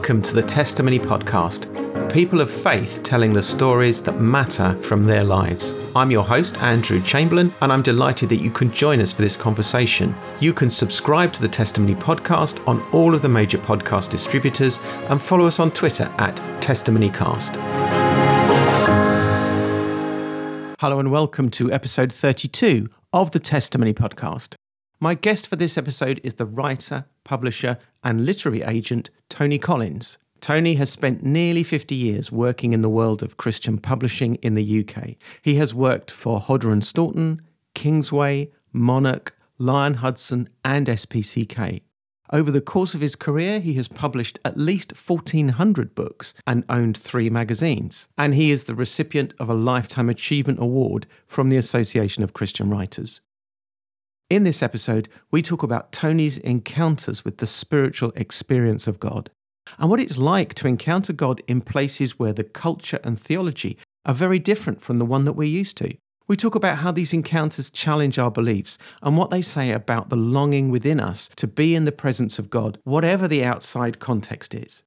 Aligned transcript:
Welcome 0.00 0.22
to 0.22 0.34
the 0.34 0.42
Testimony 0.42 0.98
Podcast. 0.98 2.10
People 2.10 2.40
of 2.40 2.50
faith 2.50 3.02
telling 3.02 3.34
the 3.34 3.42
stories 3.42 4.02
that 4.04 4.18
matter 4.18 4.74
from 4.80 5.04
their 5.04 5.22
lives. 5.22 5.74
I'm 5.94 6.10
your 6.10 6.24
host, 6.24 6.56
Andrew 6.62 7.02
Chamberlain, 7.02 7.52
and 7.60 7.70
I'm 7.70 7.82
delighted 7.82 8.30
that 8.30 8.40
you 8.40 8.50
can 8.50 8.70
join 8.70 9.00
us 9.00 9.12
for 9.12 9.20
this 9.20 9.36
conversation. 9.36 10.16
You 10.40 10.54
can 10.54 10.70
subscribe 10.70 11.34
to 11.34 11.42
the 11.42 11.48
Testimony 11.50 11.94
Podcast 11.94 12.66
on 12.66 12.80
all 12.92 13.14
of 13.14 13.20
the 13.20 13.28
major 13.28 13.58
podcast 13.58 14.08
distributors 14.08 14.80
and 15.10 15.20
follow 15.20 15.46
us 15.46 15.60
on 15.60 15.70
Twitter 15.70 16.10
at 16.16 16.36
TestimonyCast. 16.62 17.56
Hello, 20.80 20.98
and 20.98 21.10
welcome 21.10 21.50
to 21.50 21.70
episode 21.70 22.10
32 22.10 22.88
of 23.12 23.32
the 23.32 23.38
Testimony 23.38 23.92
Podcast. 23.92 24.54
My 25.02 25.14
guest 25.14 25.48
for 25.48 25.56
this 25.56 25.78
episode 25.78 26.20
is 26.22 26.34
the 26.34 26.44
writer, 26.44 27.06
publisher, 27.24 27.78
and 28.04 28.26
literary 28.26 28.60
agent 28.60 29.08
Tony 29.30 29.58
Collins. 29.58 30.18
Tony 30.42 30.74
has 30.74 30.90
spent 30.90 31.22
nearly 31.22 31.62
50 31.62 31.94
years 31.94 32.30
working 32.30 32.74
in 32.74 32.82
the 32.82 32.90
world 32.90 33.22
of 33.22 33.38
Christian 33.38 33.78
publishing 33.78 34.34
in 34.36 34.56
the 34.56 34.80
UK. 34.80 35.14
He 35.40 35.54
has 35.54 35.72
worked 35.72 36.10
for 36.10 36.38
Hodder 36.38 36.70
and 36.70 36.84
Stoughton, 36.84 37.40
Kingsway, 37.74 38.50
Monarch, 38.74 39.34
Lion 39.56 39.94
Hudson, 39.94 40.50
and 40.66 40.86
SPCK. 40.86 41.80
Over 42.30 42.50
the 42.50 42.60
course 42.60 42.94
of 42.94 43.00
his 43.00 43.16
career, 43.16 43.58
he 43.58 43.72
has 43.74 43.88
published 43.88 44.38
at 44.44 44.58
least 44.58 44.92
1,400 44.92 45.94
books 45.94 46.34
and 46.46 46.62
owned 46.68 46.98
three 46.98 47.30
magazines. 47.30 48.06
And 48.18 48.34
he 48.34 48.50
is 48.50 48.64
the 48.64 48.74
recipient 48.74 49.32
of 49.40 49.48
a 49.48 49.54
Lifetime 49.54 50.10
Achievement 50.10 50.60
Award 50.60 51.06
from 51.26 51.48
the 51.48 51.56
Association 51.56 52.22
of 52.22 52.34
Christian 52.34 52.68
Writers. 52.68 53.22
In 54.30 54.44
this 54.44 54.62
episode, 54.62 55.08
we 55.32 55.42
talk 55.42 55.64
about 55.64 55.90
Tony's 55.90 56.38
encounters 56.38 57.24
with 57.24 57.38
the 57.38 57.48
spiritual 57.48 58.12
experience 58.14 58.86
of 58.86 59.00
God 59.00 59.28
and 59.76 59.90
what 59.90 59.98
it's 59.98 60.18
like 60.18 60.54
to 60.54 60.68
encounter 60.68 61.12
God 61.12 61.42
in 61.48 61.60
places 61.60 62.16
where 62.16 62.32
the 62.32 62.44
culture 62.44 63.00
and 63.02 63.20
theology 63.20 63.76
are 64.06 64.14
very 64.14 64.38
different 64.38 64.82
from 64.82 64.98
the 64.98 65.04
one 65.04 65.24
that 65.24 65.32
we're 65.32 65.48
used 65.48 65.76
to. 65.78 65.96
We 66.28 66.36
talk 66.36 66.54
about 66.54 66.78
how 66.78 66.92
these 66.92 67.12
encounters 67.12 67.70
challenge 67.70 68.20
our 68.20 68.30
beliefs 68.30 68.78
and 69.02 69.16
what 69.16 69.30
they 69.30 69.42
say 69.42 69.72
about 69.72 70.10
the 70.10 70.16
longing 70.16 70.70
within 70.70 71.00
us 71.00 71.28
to 71.34 71.48
be 71.48 71.74
in 71.74 71.84
the 71.84 71.90
presence 71.90 72.38
of 72.38 72.50
God, 72.50 72.78
whatever 72.84 73.26
the 73.26 73.42
outside 73.42 73.98
context 73.98 74.54
is. 74.54 74.84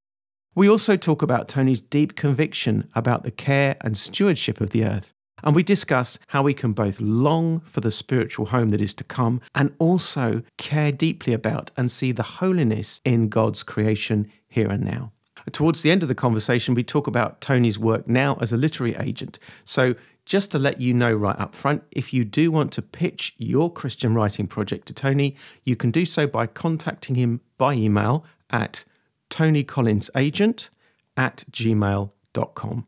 We 0.55 0.69
also 0.69 0.95
talk 0.95 1.21
about 1.21 1.49
Tony's 1.49 1.81
deep 1.81 2.15
conviction 2.15 2.89
about 2.95 3.23
the 3.25 3.31
care 3.31 3.75
and 3.81 3.97
stewardship 3.97 4.61
of 4.61 4.69
the 4.69 4.85
earth 4.85 5.11
and 5.43 5.55
we 5.55 5.63
discuss 5.63 6.17
how 6.27 6.43
we 6.43 6.53
can 6.53 6.73
both 6.73 6.99
long 6.99 7.59
for 7.61 7.81
the 7.81 7.91
spiritual 7.91 8.47
home 8.47 8.69
that 8.69 8.81
is 8.81 8.93
to 8.95 9.03
come 9.03 9.41
and 9.53 9.73
also 9.79 10.43
care 10.57 10.91
deeply 10.91 11.33
about 11.33 11.71
and 11.77 11.91
see 11.91 12.11
the 12.11 12.23
holiness 12.23 13.01
in 13.03 13.29
God's 13.29 13.63
creation 13.63 14.31
here 14.47 14.69
and 14.69 14.83
now. 14.83 15.11
Towards 15.51 15.81
the 15.81 15.91
end 15.91 16.03
of 16.03 16.09
the 16.09 16.15
conversation, 16.15 16.73
we 16.73 16.83
talk 16.83 17.07
about 17.07 17.41
Tony's 17.41 17.77
work 17.77 18.07
now 18.07 18.37
as 18.39 18.53
a 18.53 18.57
literary 18.57 18.95
agent. 18.95 19.39
So, 19.65 19.95
just 20.25 20.51
to 20.51 20.59
let 20.59 20.79
you 20.79 20.93
know 20.93 21.13
right 21.13 21.37
up 21.37 21.53
front, 21.53 21.83
if 21.91 22.13
you 22.13 22.23
do 22.23 22.49
want 22.49 22.71
to 22.73 22.81
pitch 22.81 23.35
your 23.37 23.69
Christian 23.69 24.15
writing 24.15 24.47
project 24.47 24.85
to 24.87 24.93
Tony, 24.93 25.35
you 25.65 25.75
can 25.75 25.91
do 25.91 26.05
so 26.05 26.25
by 26.27 26.47
contacting 26.47 27.15
him 27.15 27.41
by 27.57 27.73
email 27.73 28.23
at 28.49 28.85
tonycollinsagent 29.29 30.69
at 31.17 31.43
gmail.com. 31.51 32.87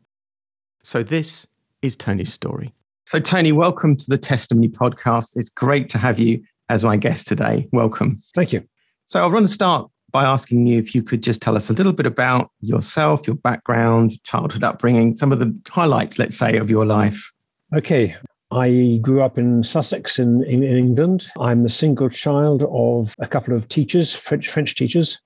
So, 0.82 1.02
this 1.02 1.46
is 1.82 1.96
Tony's 1.96 2.32
story. 2.32 2.72
So, 3.06 3.20
Tony, 3.20 3.52
welcome 3.52 3.96
to 3.96 4.04
the 4.08 4.18
Testimony 4.18 4.68
podcast. 4.68 5.36
It's 5.36 5.48
great 5.48 5.88
to 5.90 5.98
have 5.98 6.18
you 6.18 6.42
as 6.68 6.82
my 6.82 6.96
guest 6.96 7.28
today. 7.28 7.68
Welcome. 7.72 8.20
Thank 8.34 8.52
you. 8.52 8.66
So, 9.04 9.22
I 9.22 9.26
want 9.26 9.46
to 9.46 9.52
start 9.52 9.90
by 10.10 10.24
asking 10.24 10.66
you 10.66 10.78
if 10.78 10.94
you 10.94 11.02
could 11.02 11.22
just 11.22 11.42
tell 11.42 11.56
us 11.56 11.70
a 11.70 11.72
little 11.72 11.92
bit 11.92 12.06
about 12.06 12.50
yourself, 12.60 13.26
your 13.26 13.36
background, 13.36 14.22
childhood 14.24 14.64
upbringing, 14.64 15.14
some 15.14 15.30
of 15.30 15.38
the 15.38 15.54
highlights, 15.68 16.18
let's 16.18 16.36
say, 16.36 16.56
of 16.56 16.70
your 16.70 16.86
life. 16.86 17.32
Okay. 17.74 18.16
I 18.50 18.98
grew 19.02 19.22
up 19.22 19.38
in 19.38 19.62
Sussex 19.62 20.18
in, 20.18 20.44
in, 20.44 20.62
in 20.62 20.76
England. 20.76 21.26
I'm 21.38 21.64
the 21.64 21.68
single 21.68 22.08
child 22.08 22.64
of 22.70 23.14
a 23.18 23.26
couple 23.26 23.54
of 23.54 23.68
teachers, 23.68 24.14
French 24.14 24.48
French 24.48 24.74
teachers. 24.74 25.20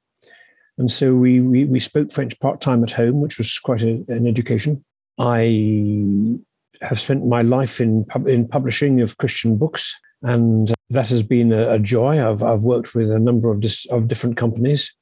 And 0.78 0.90
so 0.90 1.14
we, 1.14 1.40
we, 1.40 1.66
we 1.66 1.80
spoke 1.80 2.10
French 2.10 2.38
part 2.40 2.60
time 2.62 2.82
at 2.82 2.92
home, 2.92 3.20
which 3.20 3.36
was 3.36 3.58
quite 3.58 3.82
a, 3.82 4.02
an 4.08 4.26
education. 4.26 4.82
I 5.20 6.38
have 6.80 6.98
spent 6.98 7.26
my 7.26 7.42
life 7.42 7.80
in 7.80 8.06
in 8.26 8.48
publishing 8.48 9.02
of 9.02 9.18
Christian 9.18 9.58
books, 9.58 9.94
and 10.22 10.72
that 10.88 11.10
has 11.10 11.22
been 11.22 11.52
a, 11.52 11.72
a 11.72 11.78
joy. 11.78 12.26
I've 12.26 12.42
I've 12.42 12.62
worked 12.62 12.94
with 12.94 13.10
a 13.10 13.18
number 13.18 13.50
of 13.50 13.60
dis, 13.60 13.84
of 13.86 14.08
different 14.08 14.38
companies, 14.38 14.94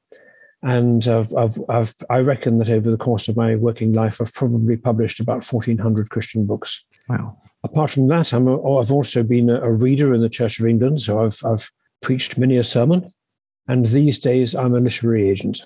and 0.62 1.06
I've, 1.06 1.33
I've, 1.37 1.59
I've, 1.69 1.95
i 2.11 2.19
reckon 2.19 2.59
that 2.59 2.69
over 2.69 2.91
the 2.91 2.97
course 2.97 3.29
of 3.29 3.37
my 3.37 3.55
working 3.55 3.93
life, 3.93 4.21
I've 4.21 4.34
probably 4.34 4.77
published 4.77 5.21
about 5.21 5.45
fourteen 5.45 5.79
hundred 5.79 6.11
Christian 6.11 6.47
books. 6.47 6.85
Wow! 7.09 7.37
Apart 7.62 7.91
from 7.93 8.09
that, 8.09 8.33
I'm 8.33 8.49
a, 8.49 8.56
I've 8.79 8.91
also 8.91 9.23
been 9.23 9.49
a, 9.49 9.61
a 9.61 9.73
reader 9.73 10.12
in 10.15 10.21
the 10.21 10.29
Church 10.29 10.59
of 10.59 10.67
England, 10.67 11.00
so 11.00 11.25
I've 11.25 11.41
I've 11.45 11.71
preached 12.03 12.37
many 12.37 12.56
a 12.56 12.65
sermon, 12.65 13.09
and 13.69 13.87
these 13.87 14.19
days 14.19 14.56
I'm 14.56 14.75
a 14.75 14.81
literary 14.81 15.31
agent. 15.31 15.61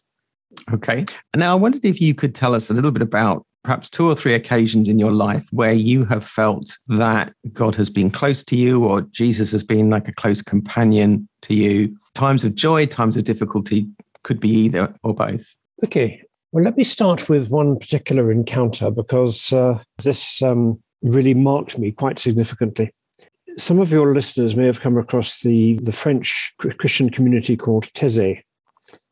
Okay. 0.70 1.06
Now 1.34 1.52
I 1.52 1.54
wondered 1.54 1.86
if 1.86 2.02
you 2.02 2.14
could 2.14 2.34
tell 2.34 2.54
us 2.54 2.68
a 2.68 2.74
little 2.74 2.90
bit 2.90 3.00
about 3.00 3.46
perhaps 3.62 3.88
two 3.88 4.08
or 4.08 4.14
three 4.14 4.34
occasions 4.34 4.88
in 4.88 4.98
your 4.98 5.12
life 5.12 5.46
where 5.50 5.72
you 5.72 6.04
have 6.06 6.24
felt 6.24 6.78
that 6.88 7.32
God 7.52 7.74
has 7.76 7.90
been 7.90 8.10
close 8.10 8.42
to 8.44 8.56
you 8.56 8.84
or 8.84 9.02
Jesus 9.02 9.52
has 9.52 9.62
been 9.62 9.90
like 9.90 10.08
a 10.08 10.12
close 10.12 10.42
companion 10.42 11.28
to 11.42 11.54
you? 11.54 11.96
Times 12.14 12.44
of 12.44 12.54
joy, 12.54 12.86
times 12.86 13.16
of 13.16 13.24
difficulty 13.24 13.86
could 14.22 14.40
be 14.40 14.50
either 14.50 14.94
or 15.02 15.14
both. 15.14 15.54
Okay. 15.84 16.22
Well, 16.52 16.64
let 16.64 16.76
me 16.76 16.84
start 16.84 17.28
with 17.28 17.50
one 17.50 17.78
particular 17.78 18.30
encounter 18.30 18.90
because 18.90 19.52
uh, 19.52 19.82
this 20.02 20.42
um, 20.42 20.82
really 21.00 21.34
marked 21.34 21.78
me 21.78 21.92
quite 21.92 22.18
significantly. 22.18 22.92
Some 23.56 23.80
of 23.80 23.90
your 23.90 24.14
listeners 24.14 24.56
may 24.56 24.66
have 24.66 24.80
come 24.80 24.96
across 24.96 25.40
the, 25.40 25.78
the 25.82 25.92
French 25.92 26.54
Christian 26.58 27.10
community 27.10 27.56
called 27.56 27.84
Taizé 27.84 28.42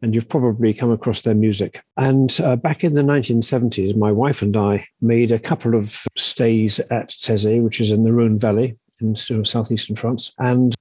and 0.03 0.15
you've 0.15 0.29
probably 0.29 0.73
come 0.73 0.91
across 0.91 1.23
their 1.23 1.35
music. 1.35 1.83
And 1.97 2.37
uh, 2.43 2.57
back 2.57 2.85
in 2.85 2.95
the 2.95 3.03
1970s, 3.03 3.97
my 3.97 4.11
wife 4.11 4.43
and 4.43 4.57
I 4.57 4.87
made 5.01 5.33
a 5.33 5.39
couple 5.39 5.75
of 5.75 6.05
stays 6.17 6.81
at 6.91 7.11
Taizé, 7.11 7.63
which 7.63 7.81
is 7.81 7.91
in 7.91 8.05
the 8.05 8.13
Rhone 8.13 8.39
Valley 8.39 8.77
in 9.01 9.11
of 9.11 9.49
southeastern 9.49 9.97
France. 9.97 10.33
And 10.39 10.75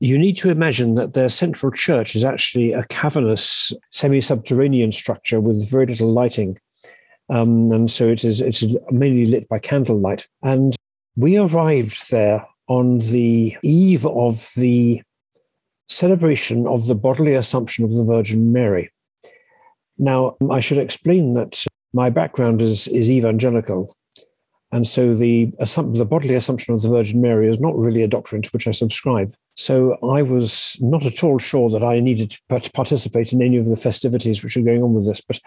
you 0.00 0.18
need 0.18 0.36
to 0.38 0.50
imagine 0.50 0.94
that 0.96 1.14
their 1.14 1.28
central 1.28 1.72
church 1.72 2.14
is 2.14 2.24
actually 2.24 2.72
a 2.72 2.84
cavernous, 2.84 3.72
semi-subterranean 3.90 4.92
structure 4.92 5.40
with 5.40 5.68
very 5.70 5.86
little 5.86 6.12
lighting. 6.12 6.58
Um, 7.28 7.72
and 7.72 7.90
so 7.90 8.08
it 8.08 8.24
is 8.24 8.40
it's 8.40 8.62
mainly 8.90 9.26
lit 9.26 9.48
by 9.48 9.58
candlelight. 9.58 10.28
And 10.42 10.76
we 11.16 11.38
arrived 11.38 12.10
there 12.10 12.46
on 12.68 12.98
the 12.98 13.56
eve 13.62 14.04
of 14.06 14.50
the 14.56 15.02
celebration 15.86 16.66
of 16.66 16.86
the 16.86 16.94
bodily 16.94 17.34
assumption 17.34 17.84
of 17.84 17.92
the 17.92 18.04
Virgin 18.04 18.52
Mary. 18.52 18.90
Now, 19.98 20.36
I 20.50 20.60
should 20.60 20.78
explain 20.78 21.34
that 21.34 21.64
my 21.92 22.10
background 22.10 22.60
is, 22.60 22.88
is 22.88 23.10
evangelical. 23.10 23.96
And 24.72 24.86
so 24.86 25.14
the, 25.14 25.52
the 25.58 26.06
bodily 26.08 26.34
assumption 26.34 26.74
of 26.74 26.82
the 26.82 26.88
Virgin 26.88 27.20
Mary 27.20 27.48
is 27.48 27.60
not 27.60 27.76
really 27.78 28.02
a 28.02 28.08
doctrine 28.08 28.42
to 28.42 28.50
which 28.50 28.66
I 28.66 28.72
subscribe. 28.72 29.32
So 29.54 29.96
I 30.02 30.22
was 30.22 30.76
not 30.80 31.06
at 31.06 31.22
all 31.22 31.38
sure 31.38 31.70
that 31.70 31.84
I 31.84 32.00
needed 32.00 32.30
to 32.30 32.70
participate 32.72 33.32
in 33.32 33.40
any 33.40 33.56
of 33.56 33.66
the 33.66 33.76
festivities 33.76 34.42
which 34.42 34.56
are 34.56 34.62
going 34.62 34.82
on 34.82 34.92
with 34.92 35.06
this. 35.06 35.20
But 35.20 35.40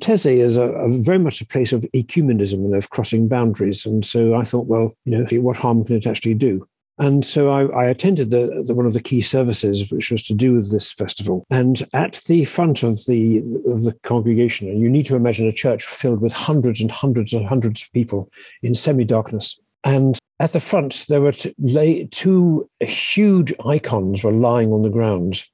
Taizé 0.00 0.38
is 0.38 0.56
a, 0.56 0.62
a, 0.62 0.98
very 1.02 1.18
much 1.18 1.40
a 1.40 1.46
place 1.46 1.72
of 1.72 1.86
ecumenism 1.94 2.64
and 2.64 2.74
of 2.74 2.90
crossing 2.90 3.28
boundaries. 3.28 3.86
And 3.86 4.04
so 4.04 4.34
I 4.34 4.42
thought, 4.42 4.66
well, 4.66 4.92
you 5.04 5.18
know, 5.18 5.26
what 5.40 5.56
harm 5.56 5.84
can 5.84 5.96
it 5.96 6.06
actually 6.06 6.34
do? 6.34 6.66
And 6.98 7.24
so 7.24 7.50
I, 7.50 7.84
I 7.84 7.86
attended 7.86 8.30
the, 8.30 8.64
the, 8.66 8.74
one 8.74 8.86
of 8.86 8.92
the 8.92 9.02
key 9.02 9.20
services, 9.20 9.90
which 9.90 10.10
was 10.10 10.22
to 10.24 10.34
do 10.34 10.54
with 10.54 10.70
this 10.70 10.92
festival. 10.92 11.44
And 11.50 11.82
at 11.92 12.20
the 12.26 12.44
front 12.44 12.82
of 12.82 13.04
the 13.06 13.38
of 13.66 13.82
the 13.82 13.94
congregation, 14.04 14.68
and 14.68 14.80
you 14.80 14.88
need 14.88 15.06
to 15.06 15.16
imagine 15.16 15.48
a 15.48 15.52
church 15.52 15.84
filled 15.84 16.20
with 16.20 16.32
hundreds 16.32 16.80
and 16.80 16.90
hundreds 16.90 17.32
and 17.32 17.46
hundreds 17.46 17.82
of 17.82 17.92
people 17.92 18.30
in 18.62 18.74
semi-darkness. 18.74 19.58
And 19.82 20.16
at 20.38 20.52
the 20.52 20.60
front, 20.60 21.06
there 21.08 21.20
were 21.20 21.32
two 21.32 22.70
huge 22.80 23.52
icons 23.66 24.22
were 24.22 24.32
lying 24.32 24.72
on 24.72 24.82
the 24.82 24.90
ground. 24.90 25.44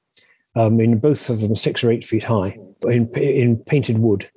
Um, 0.53 0.81
in 0.81 0.99
both 0.99 1.29
of 1.29 1.39
them 1.39 1.55
six 1.55 1.81
or 1.81 1.91
eight 1.91 2.03
feet 2.03 2.25
high, 2.25 2.59
in, 2.83 3.07
in 3.15 3.55
painted 3.55 3.99
wood. 3.99 4.29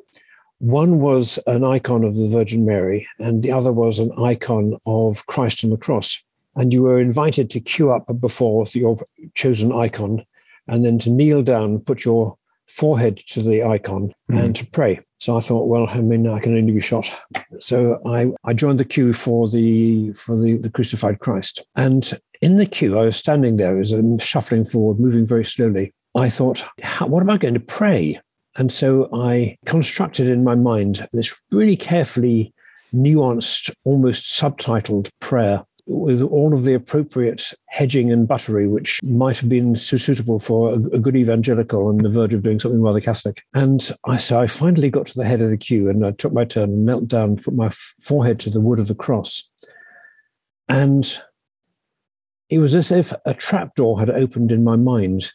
One 0.61 1.01
was 1.01 1.41
an 1.49 1.65
icon 1.65 2.05
of 2.05 2.15
the 2.15 2.29
Virgin 2.29 2.65
Mary, 2.65 3.09
and 3.19 3.43
the 3.43 3.51
other 3.51 3.73
was 3.73 3.99
an 3.99 4.13
icon 4.17 4.79
of 4.87 5.27
Christ 5.27 5.65
on 5.65 5.71
the 5.71 5.77
cross 5.77 6.24
and 6.57 6.73
you 6.73 6.83
were 6.83 7.01
invited 7.01 7.51
to 7.51 7.61
queue 7.61 7.93
up 7.93 8.07
before 8.21 8.65
your 8.73 8.99
chosen 9.35 9.73
icon 9.73 10.25
and 10.67 10.85
then 10.85 10.99
to 10.99 11.11
kneel 11.11 11.43
down, 11.43 11.81
put 11.81 12.05
your 12.05 12.37
forehead 12.67 13.19
to 13.19 13.43
the 13.43 13.63
icon 13.63 14.15
mm. 14.31 14.43
and 14.43 14.57
to 14.57 14.67
pray. 14.67 15.01
So 15.19 15.37
I 15.37 15.41
thought, 15.41 15.67
well, 15.67 15.87
I 15.91 16.01
mean, 16.01 16.27
I 16.27 16.41
can 16.41 16.57
only 16.57 16.73
be 16.73 16.81
shot. 16.81 17.11
So 17.59 18.01
I, 18.07 18.33
I 18.45 18.53
joined 18.53 18.81
the 18.81 18.85
queue 18.85 19.13
for 19.13 19.49
the 19.49 20.13
for 20.13 20.39
the, 20.39 20.59
the 20.59 20.71
crucified 20.71 21.21
Christ. 21.21 21.65
And 21.77 22.19
in 22.41 22.57
the 22.57 22.67
queue, 22.67 22.99
I 22.99 23.07
was 23.07 23.17
standing 23.17 23.57
there 23.57 23.81
as 23.81 23.93
I'm 23.93 24.19
shuffling 24.19 24.65
forward, 24.65 25.01
moving 25.01 25.27
very 25.27 25.45
slowly. 25.45 25.95
I 26.15 26.31
thought, 26.31 26.65
what 27.01 27.23
am 27.23 27.31
I 27.31 27.39
going 27.39 27.55
to 27.55 27.61
pray? 27.61 28.21
And 28.57 28.71
so 28.71 29.09
I 29.13 29.57
constructed 29.67 30.29
in 30.29 30.45
my 30.45 30.55
mind 30.55 31.07
this 31.13 31.41
really 31.51 31.77
carefully 31.77 32.55
nuanced, 32.95 33.75
almost 33.85 34.41
subtitled 34.41 35.11
prayer 35.21 35.65
with 35.87 36.23
all 36.23 36.55
of 36.55 36.65
the 36.65 36.75
appropriate 36.75 37.53
hedging 37.67 38.11
and 38.11 38.27
buttery, 38.27 38.67
which 38.67 39.01
might 39.03 39.37
have 39.39 39.49
been 39.49 39.75
suitable 39.77 40.39
for 40.39 40.71
a, 40.71 40.75
a, 40.75 40.99
good 40.99 41.17
evangelical 41.17 41.89
on 41.89 41.99
the 41.99 42.09
verge 42.09 42.33
of 42.33 42.43
doing 42.43 42.59
something 42.59 42.81
rather 42.81 43.01
Catholic. 43.01 43.43
And 43.53 43.91
I, 44.07 44.17
so 44.17 44.41
I 44.41 44.47
finally 44.47 44.89
got 44.89 45.07
to 45.07 45.15
the 45.15 45.27
head 45.27 45.43
of 45.43 45.51
the 45.51 45.57
queue 45.57 45.91
and 45.91 46.07
I 46.07 46.13
took 46.13 46.33
my 46.33 46.45
turn 46.45 46.71
and 46.71 46.87
knelt 46.87 47.07
down, 47.07 47.37
put 47.37 47.55
my 47.55 47.71
forehead 48.01 48.41
to 48.41 48.51
the 48.51 48.61
wood 48.61 48.79
of 48.79 48.89
the 48.89 48.95
cross. 48.95 49.49
And 50.69 51.21
it 52.49 52.59
was 52.59 52.75
as 52.75 52.91
if 52.91 53.13
a 53.27 53.35
trapdoor 53.35 53.99
had 53.99 54.11
opened 54.11 54.53
in 54.53 54.65
my 54.65 54.77
mind 54.77 55.33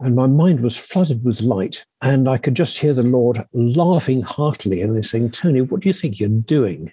and 0.00 0.14
my 0.14 0.26
mind 0.26 0.60
was 0.60 0.76
flooded 0.76 1.24
with 1.24 1.40
light. 1.40 1.84
And 2.00 2.28
I 2.28 2.38
could 2.38 2.54
just 2.54 2.78
hear 2.78 2.94
the 2.94 3.02
Lord 3.02 3.44
laughing 3.52 4.22
heartily 4.22 4.80
and 4.80 5.04
saying, 5.04 5.32
Tony, 5.32 5.60
what 5.60 5.80
do 5.80 5.88
you 5.88 5.92
think 5.92 6.20
you're 6.20 6.28
doing? 6.28 6.92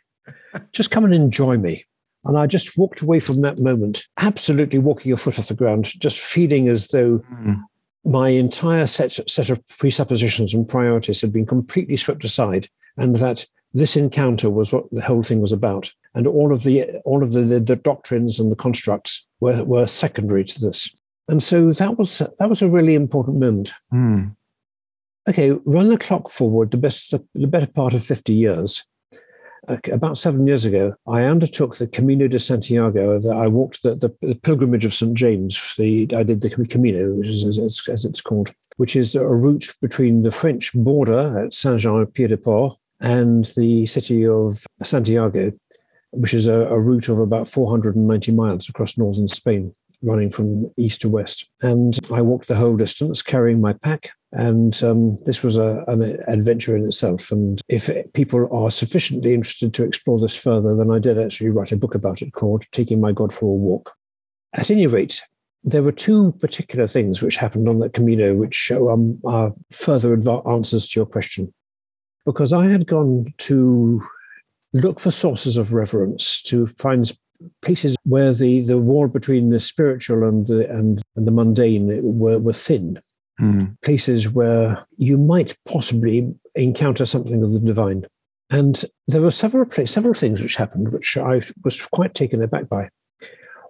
Just 0.71 0.89
come 0.89 1.05
and 1.05 1.13
enjoy 1.13 1.57
me. 1.57 1.85
And 2.25 2.37
I 2.37 2.47
just 2.47 2.77
walked 2.77 3.01
away 3.01 3.19
from 3.19 3.41
that 3.41 3.59
moment, 3.59 4.03
absolutely 4.17 4.79
walking 4.79 5.13
a 5.13 5.17
foot 5.17 5.37
off 5.37 5.47
the 5.47 5.53
ground, 5.53 5.91
just 5.99 6.19
feeling 6.19 6.67
as 6.67 6.87
though 6.87 7.19
mm. 7.31 7.61
my 8.03 8.29
entire 8.29 8.87
set, 8.87 9.11
set 9.11 9.49
of 9.49 9.65
presuppositions 9.67 10.53
and 10.53 10.67
priorities 10.67 11.21
had 11.21 11.31
been 11.31 11.45
completely 11.45 11.95
swept 11.95 12.23
aside, 12.23 12.67
and 12.97 13.17
that 13.17 13.45
this 13.73 13.95
encounter 13.95 14.49
was 14.49 14.71
what 14.71 14.85
the 14.91 15.01
whole 15.01 15.21
thing 15.21 15.39
was 15.39 15.51
about. 15.51 15.91
And 16.15 16.25
all 16.25 16.51
of 16.51 16.63
the 16.63 16.85
all 17.05 17.23
of 17.23 17.33
the, 17.33 17.41
the, 17.41 17.59
the 17.59 17.75
doctrines 17.75 18.39
and 18.39 18.51
the 18.51 18.55
constructs 18.55 19.25
were, 19.39 19.63
were 19.63 19.85
secondary 19.85 20.45
to 20.45 20.61
this. 20.61 20.89
And 21.27 21.43
so 21.43 21.73
that 21.73 21.97
was 21.97 22.19
that 22.19 22.49
was 22.49 22.61
a 22.61 22.69
really 22.69 22.95
important 22.95 23.37
moment. 23.37 23.73
Mm. 23.93 24.35
Okay, 25.27 25.51
run 25.65 25.89
the 25.89 25.97
clock 25.97 26.29
forward 26.29 26.71
the 26.71 26.77
best 26.77 27.11
the 27.11 27.47
better 27.47 27.67
part 27.67 27.93
of 27.93 28.03
50 28.03 28.33
years 28.33 28.83
about 29.91 30.17
seven 30.17 30.47
years 30.47 30.65
ago, 30.65 30.95
I 31.07 31.23
undertook 31.23 31.77
the 31.77 31.87
Camino 31.87 32.27
de 32.27 32.39
Santiago. 32.39 33.19
I 33.31 33.47
walked 33.47 33.83
the, 33.83 33.95
the, 33.95 34.13
the 34.21 34.35
pilgrimage 34.35 34.85
of 34.85 34.93
St. 34.93 35.13
James. 35.13 35.75
The, 35.77 36.07
I 36.15 36.23
did 36.23 36.41
the 36.41 36.49
Camino, 36.49 37.13
which 37.13 37.27
is 37.27 37.57
as, 37.57 37.87
as, 37.89 38.05
it's 38.05 38.21
called, 38.21 38.53
which 38.77 38.95
is 38.95 39.15
a 39.15 39.25
route 39.25 39.73
between 39.81 40.23
the 40.23 40.31
French 40.31 40.73
border 40.73 41.45
at 41.45 41.53
Saint 41.53 41.79
Jean 41.79 42.05
Pied 42.07 42.29
de 42.29 42.37
Port 42.37 42.77
and 42.99 43.45
the 43.57 43.85
city 43.85 44.27
of 44.27 44.65
Santiago, 44.83 45.51
which 46.11 46.33
is 46.33 46.47
a, 46.47 46.61
a 46.67 46.79
route 46.79 47.09
of 47.09 47.19
about 47.19 47.47
490 47.47 48.31
miles 48.31 48.69
across 48.69 48.97
northern 48.97 49.27
Spain 49.27 49.73
running 50.01 50.29
from 50.29 50.71
east 50.77 51.01
to 51.01 51.09
west. 51.09 51.49
And 51.61 51.97
I 52.11 52.21
walked 52.21 52.47
the 52.47 52.55
whole 52.55 52.77
distance 52.77 53.21
carrying 53.21 53.59
my 53.59 53.73
pack. 53.73 54.11
And 54.35 54.83
um, 54.83 55.17
this 55.23 55.43
was 55.43 55.55
a, 55.55 55.85
an 55.87 56.01
adventure 56.27 56.75
in 56.75 56.85
itself. 56.85 57.31
And 57.31 57.61
if 57.69 57.89
people 58.13 58.49
are 58.51 58.69
sufficiently 58.69 59.33
interested 59.33 59.73
to 59.73 59.85
explore 59.85 60.19
this 60.19 60.35
further, 60.35 60.75
then 60.75 60.91
I 60.91 60.99
did 60.99 61.17
actually 61.17 61.51
write 61.51 61.71
a 61.71 61.77
book 61.77 61.95
about 61.95 62.21
it 62.21 62.33
called 62.33 62.65
Taking 62.73 62.99
My 62.99 63.13
God 63.13 63.31
for 63.31 63.45
a 63.45 63.55
Walk. 63.55 63.93
At 64.53 64.69
any 64.69 64.87
rate, 64.87 65.21
there 65.63 65.83
were 65.83 65.93
two 65.93 66.33
particular 66.33 66.85
things 66.85 67.21
which 67.21 67.37
happened 67.37 67.69
on 67.69 67.79
that 67.79 67.93
Camino 67.93 68.35
which 68.35 68.53
show 68.53 68.89
um, 68.89 69.21
are 69.25 69.53
further 69.71 70.19
answers 70.45 70.85
to 70.87 70.99
your 70.99 71.05
question. 71.05 71.53
Because 72.25 72.51
I 72.51 72.67
had 72.67 72.87
gone 72.87 73.33
to 73.37 74.03
look 74.73 74.99
for 74.99 75.11
sources 75.11 75.55
of 75.55 75.71
reverence, 75.71 76.41
to 76.43 76.67
find 76.67 77.09
places 77.61 77.95
where 78.03 78.33
the, 78.33 78.65
the 78.65 78.79
wall 78.79 79.07
between 79.07 79.49
the 79.49 79.61
spiritual 79.61 80.27
and 80.27 80.45
the, 80.47 80.69
and, 80.69 81.01
and 81.15 81.25
the 81.25 81.31
mundane 81.31 82.01
were, 82.03 82.39
were 82.39 82.51
thin. 82.51 82.99
Mm. 83.39 83.75
Places 83.81 84.29
where 84.29 84.85
you 84.97 85.17
might 85.17 85.57
possibly 85.65 86.33
encounter 86.55 87.05
something 87.05 87.43
of 87.43 87.51
the 87.51 87.59
divine. 87.59 88.05
And 88.49 88.83
there 89.07 89.21
were 89.21 89.31
several 89.31 89.65
places, 89.65 89.93
several 89.93 90.13
things 90.13 90.41
which 90.41 90.55
happened, 90.55 90.93
which 90.93 91.17
I 91.17 91.41
was 91.63 91.85
quite 91.85 92.13
taken 92.13 92.41
aback 92.41 92.69
by. 92.69 92.89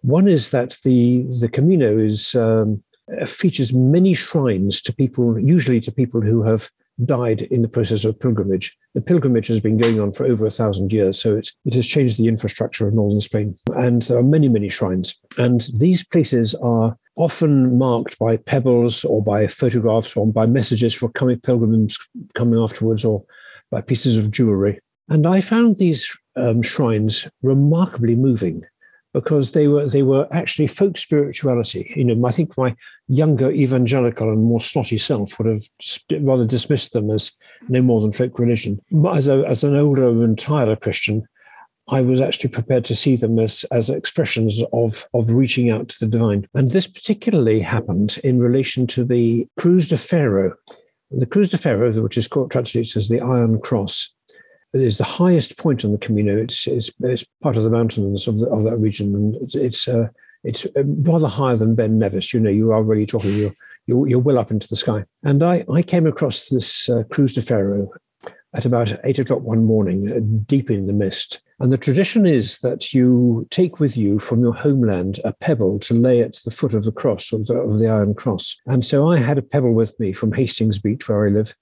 One 0.02 0.28
is 0.28 0.52
that 0.52 0.78
the 0.84 1.26
the 1.40 1.50
Camino 1.50 1.98
is 1.98 2.36
um, 2.36 2.84
features 3.26 3.74
many 3.74 4.14
shrines 4.14 4.82
to 4.84 4.94
people, 4.94 5.40
usually 5.40 5.80
to 5.80 5.92
people 5.92 6.22
who 6.22 6.44
have 6.44 6.70
died 7.04 7.42
in 7.42 7.62
the 7.62 7.68
process 7.68 8.06
of 8.06 8.20
pilgrimage. 8.20 8.78
The 8.94 9.02
pilgrimage 9.02 9.48
has 9.48 9.60
been 9.60 9.78
going 9.78 10.00
on 10.00 10.14
for 10.14 10.26
over 10.26 10.46
a 10.46 10.52
thousand 10.52 10.94
years, 10.94 11.20
so 11.20 11.36
it, 11.36 11.50
it 11.66 11.74
has 11.74 11.86
changed 11.86 12.18
the 12.18 12.28
infrastructure 12.28 12.88
of 12.88 12.94
northern 12.94 13.20
Spain. 13.20 13.58
And 13.76 14.04
there 14.04 14.18
are 14.18 14.24
many, 14.24 14.48
many 14.48 14.70
shrines. 14.70 15.16
And 15.38 15.62
these 15.78 16.06
places 16.06 16.56
are 16.56 16.98
often 17.16 17.78
marked 17.78 18.20
by 18.20 18.38
pebbles 18.38 19.06
or 19.06 19.24
by 19.24 19.48
photographs 19.48 20.16
or 20.16 20.32
by 20.32 20.46
messages 20.46 20.94
for 20.94 21.10
coming 21.10 21.40
pilgrims 21.40 21.98
coming 22.34 22.60
afterwards 22.60 23.06
or 23.06 23.24
by 23.72 23.82
pieces 23.82 24.18
of 24.18 24.32
jewelry. 24.32 24.80
And 25.08 25.28
I 25.28 25.42
found 25.42 25.76
these 25.76 26.12
um, 26.36 26.62
shrines 26.62 27.28
remarkably 27.42 28.16
moving 28.16 28.64
because 29.14 29.54
they 29.54 29.68
were 29.70 29.88
they 29.88 30.04
were 30.04 30.28
actually 30.32 30.68
folk 30.68 30.98
spirituality. 30.98 31.94
You 31.96 32.04
know, 32.04 32.28
I 32.28 32.32
think 32.32 32.58
my 32.58 32.76
younger 33.08 33.50
evangelical 33.50 34.30
and 34.30 34.44
more 34.44 34.60
snotty 34.60 34.98
self 34.98 35.40
would 35.40 35.48
have 35.48 35.64
rather 36.20 36.46
dismissed 36.46 36.92
them 36.92 37.10
as 37.10 37.32
no 37.70 37.82
more 37.82 38.02
than 38.02 38.12
folk 38.12 38.38
religion. 38.40 38.82
But 38.92 39.16
as 39.16 39.28
a, 39.30 39.46
as 39.48 39.64
an 39.64 39.76
older 39.76 40.08
and 40.08 40.38
tireder 40.38 40.76
Christian, 40.76 41.26
I 41.90 42.02
was 42.02 42.20
actually 42.20 42.50
prepared 42.50 42.84
to 42.86 42.96
see 42.96 43.16
them 43.16 43.38
as, 43.38 43.64
as 43.72 43.90
expressions 43.90 44.64
of, 44.74 45.08
of 45.14 45.30
reaching 45.30 45.70
out 45.70 45.90
to 45.90 46.00
the 46.00 46.08
divine. 46.08 46.48
And 46.54 46.68
this 46.68 46.88
particularly 46.88 47.60
happened 47.60 48.18
in 48.24 48.40
relation 48.40 48.88
to 48.88 49.04
the 49.04 49.48
Cruz 49.60 49.90
de 49.90 49.98
Ferro. 49.98 50.56
The 51.12 51.28
Cruz 51.28 51.52
de 51.52 51.58
Ferro, 51.58 51.92
which 52.02 52.18
is 52.18 52.28
translated 52.28 52.98
as 52.98 53.08
the 53.08 53.22
Iron 53.22 53.60
Cross, 53.60 54.14
is 54.74 54.98
the 54.98 55.04
highest 55.04 55.58
point 55.58 55.86
on 55.86 55.92
the 55.92 55.98
Camino. 55.98 56.36
It's, 56.36 56.68
it's, 56.68 56.92
it's 57.02 57.24
part 57.42 57.56
of 57.56 57.64
the 57.64 57.70
mountains 57.70 58.28
of, 58.28 58.40
the, 58.40 58.48
of 58.48 58.64
that 58.64 58.78
region, 58.78 59.16
and 59.16 59.36
it's 59.36 59.56
it's, 59.56 59.88
uh, 59.88 60.08
it's 60.44 60.66
uh, 60.66 60.84
rather 60.86 61.28
higher 61.28 61.56
than 61.56 61.76
Ben 61.76 61.98
Nevis. 61.98 62.34
You 62.34 62.40
know, 62.40 62.50
you 62.50 62.72
are 62.72 62.84
really 62.84 63.06
talking 63.06 63.36
you're, 63.36 63.54
you're, 63.86 64.08
you're 64.08 64.20
well 64.20 64.40
up 64.40 64.52
into 64.52 64.68
the 64.68 64.76
sky. 64.76 65.06
And 65.24 65.44
I 65.44 65.64
I 65.72 65.82
came 65.82 66.08
across 66.08 66.50
this 66.50 66.90
uh, 66.90 67.04
Cruz 67.10 67.36
de 67.36 67.42
Ferro 67.42 67.92
at 68.54 68.66
about 68.66 69.00
eight 69.04 69.20
o'clock 69.20 69.42
one 69.42 69.64
morning, 69.64 70.12
uh, 70.12 70.20
deep 70.46 70.70
in 70.70 70.88
the 70.88 70.94
mist. 70.94 71.42
And 71.60 71.72
the 71.72 71.78
tradition 71.78 72.26
is 72.26 72.60
that 72.60 72.94
you 72.94 73.48
take 73.50 73.80
with 73.80 73.96
you 73.96 74.20
from 74.20 74.42
your 74.42 74.54
homeland 74.54 75.20
a 75.24 75.32
pebble 75.32 75.80
to 75.80 75.94
lay 75.94 76.22
at 76.22 76.36
the 76.44 76.52
foot 76.52 76.74
of 76.74 76.84
the 76.84 76.92
cross, 76.92 77.32
of 77.32 77.46
the, 77.48 77.56
of 77.56 77.80
the 77.80 77.88
Iron 77.88 78.14
Cross. 78.14 78.58
And 78.66 78.84
so 78.84 79.10
I 79.10 79.20
had 79.20 79.38
a 79.38 79.42
pebble 79.44 79.74
with 79.74 79.98
me 80.00 80.12
from 80.12 80.34
Hastings 80.34 80.80
Beach, 80.80 81.08
where 81.08 81.26
I 81.26 81.30
live, 81.30 81.56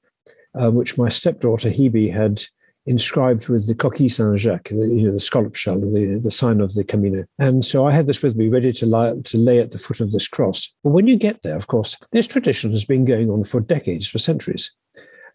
uh, 0.60 0.72
which 0.72 0.98
my 0.98 1.10
stepdaughter 1.10 1.70
Hebe 1.70 2.12
had 2.12 2.42
inscribed 2.86 3.48
with 3.48 3.68
the 3.68 3.76
Coquille 3.76 4.10
Saint 4.10 4.40
Jacques, 4.40 4.70
the, 4.70 4.76
you 4.76 5.04
know, 5.04 5.14
the 5.14 5.20
scallop 5.20 5.56
shell, 5.56 5.80
the, 5.80 6.20
the 6.22 6.32
sign 6.32 6.60
of 6.60 6.74
the 6.74 6.84
Camino. 6.84 7.26
And 7.38 7.64
so 7.64 7.88
I 7.88 7.94
had 7.94 8.08
this 8.08 8.22
with 8.22 8.36
me, 8.36 8.50
ready 8.50 8.74
to 8.74 8.86
lie, 8.86 9.14
to 9.24 9.38
lay 9.38 9.60
at 9.60 9.72
the 9.72 9.78
foot 9.78 10.02
of 10.02 10.12
this 10.12 10.28
cross. 10.28 10.74
But 10.84 10.90
when 10.90 11.08
you 11.08 11.18
get 11.18 11.44
there, 11.44 11.56
of 11.56 11.68
course, 11.68 11.96
this 12.12 12.28
tradition 12.28 12.72
has 12.72 12.84
been 12.84 13.06
going 13.06 13.30
on 13.30 13.44
for 13.44 13.62
decades, 13.62 14.08
for 14.08 14.18
centuries. 14.18 14.74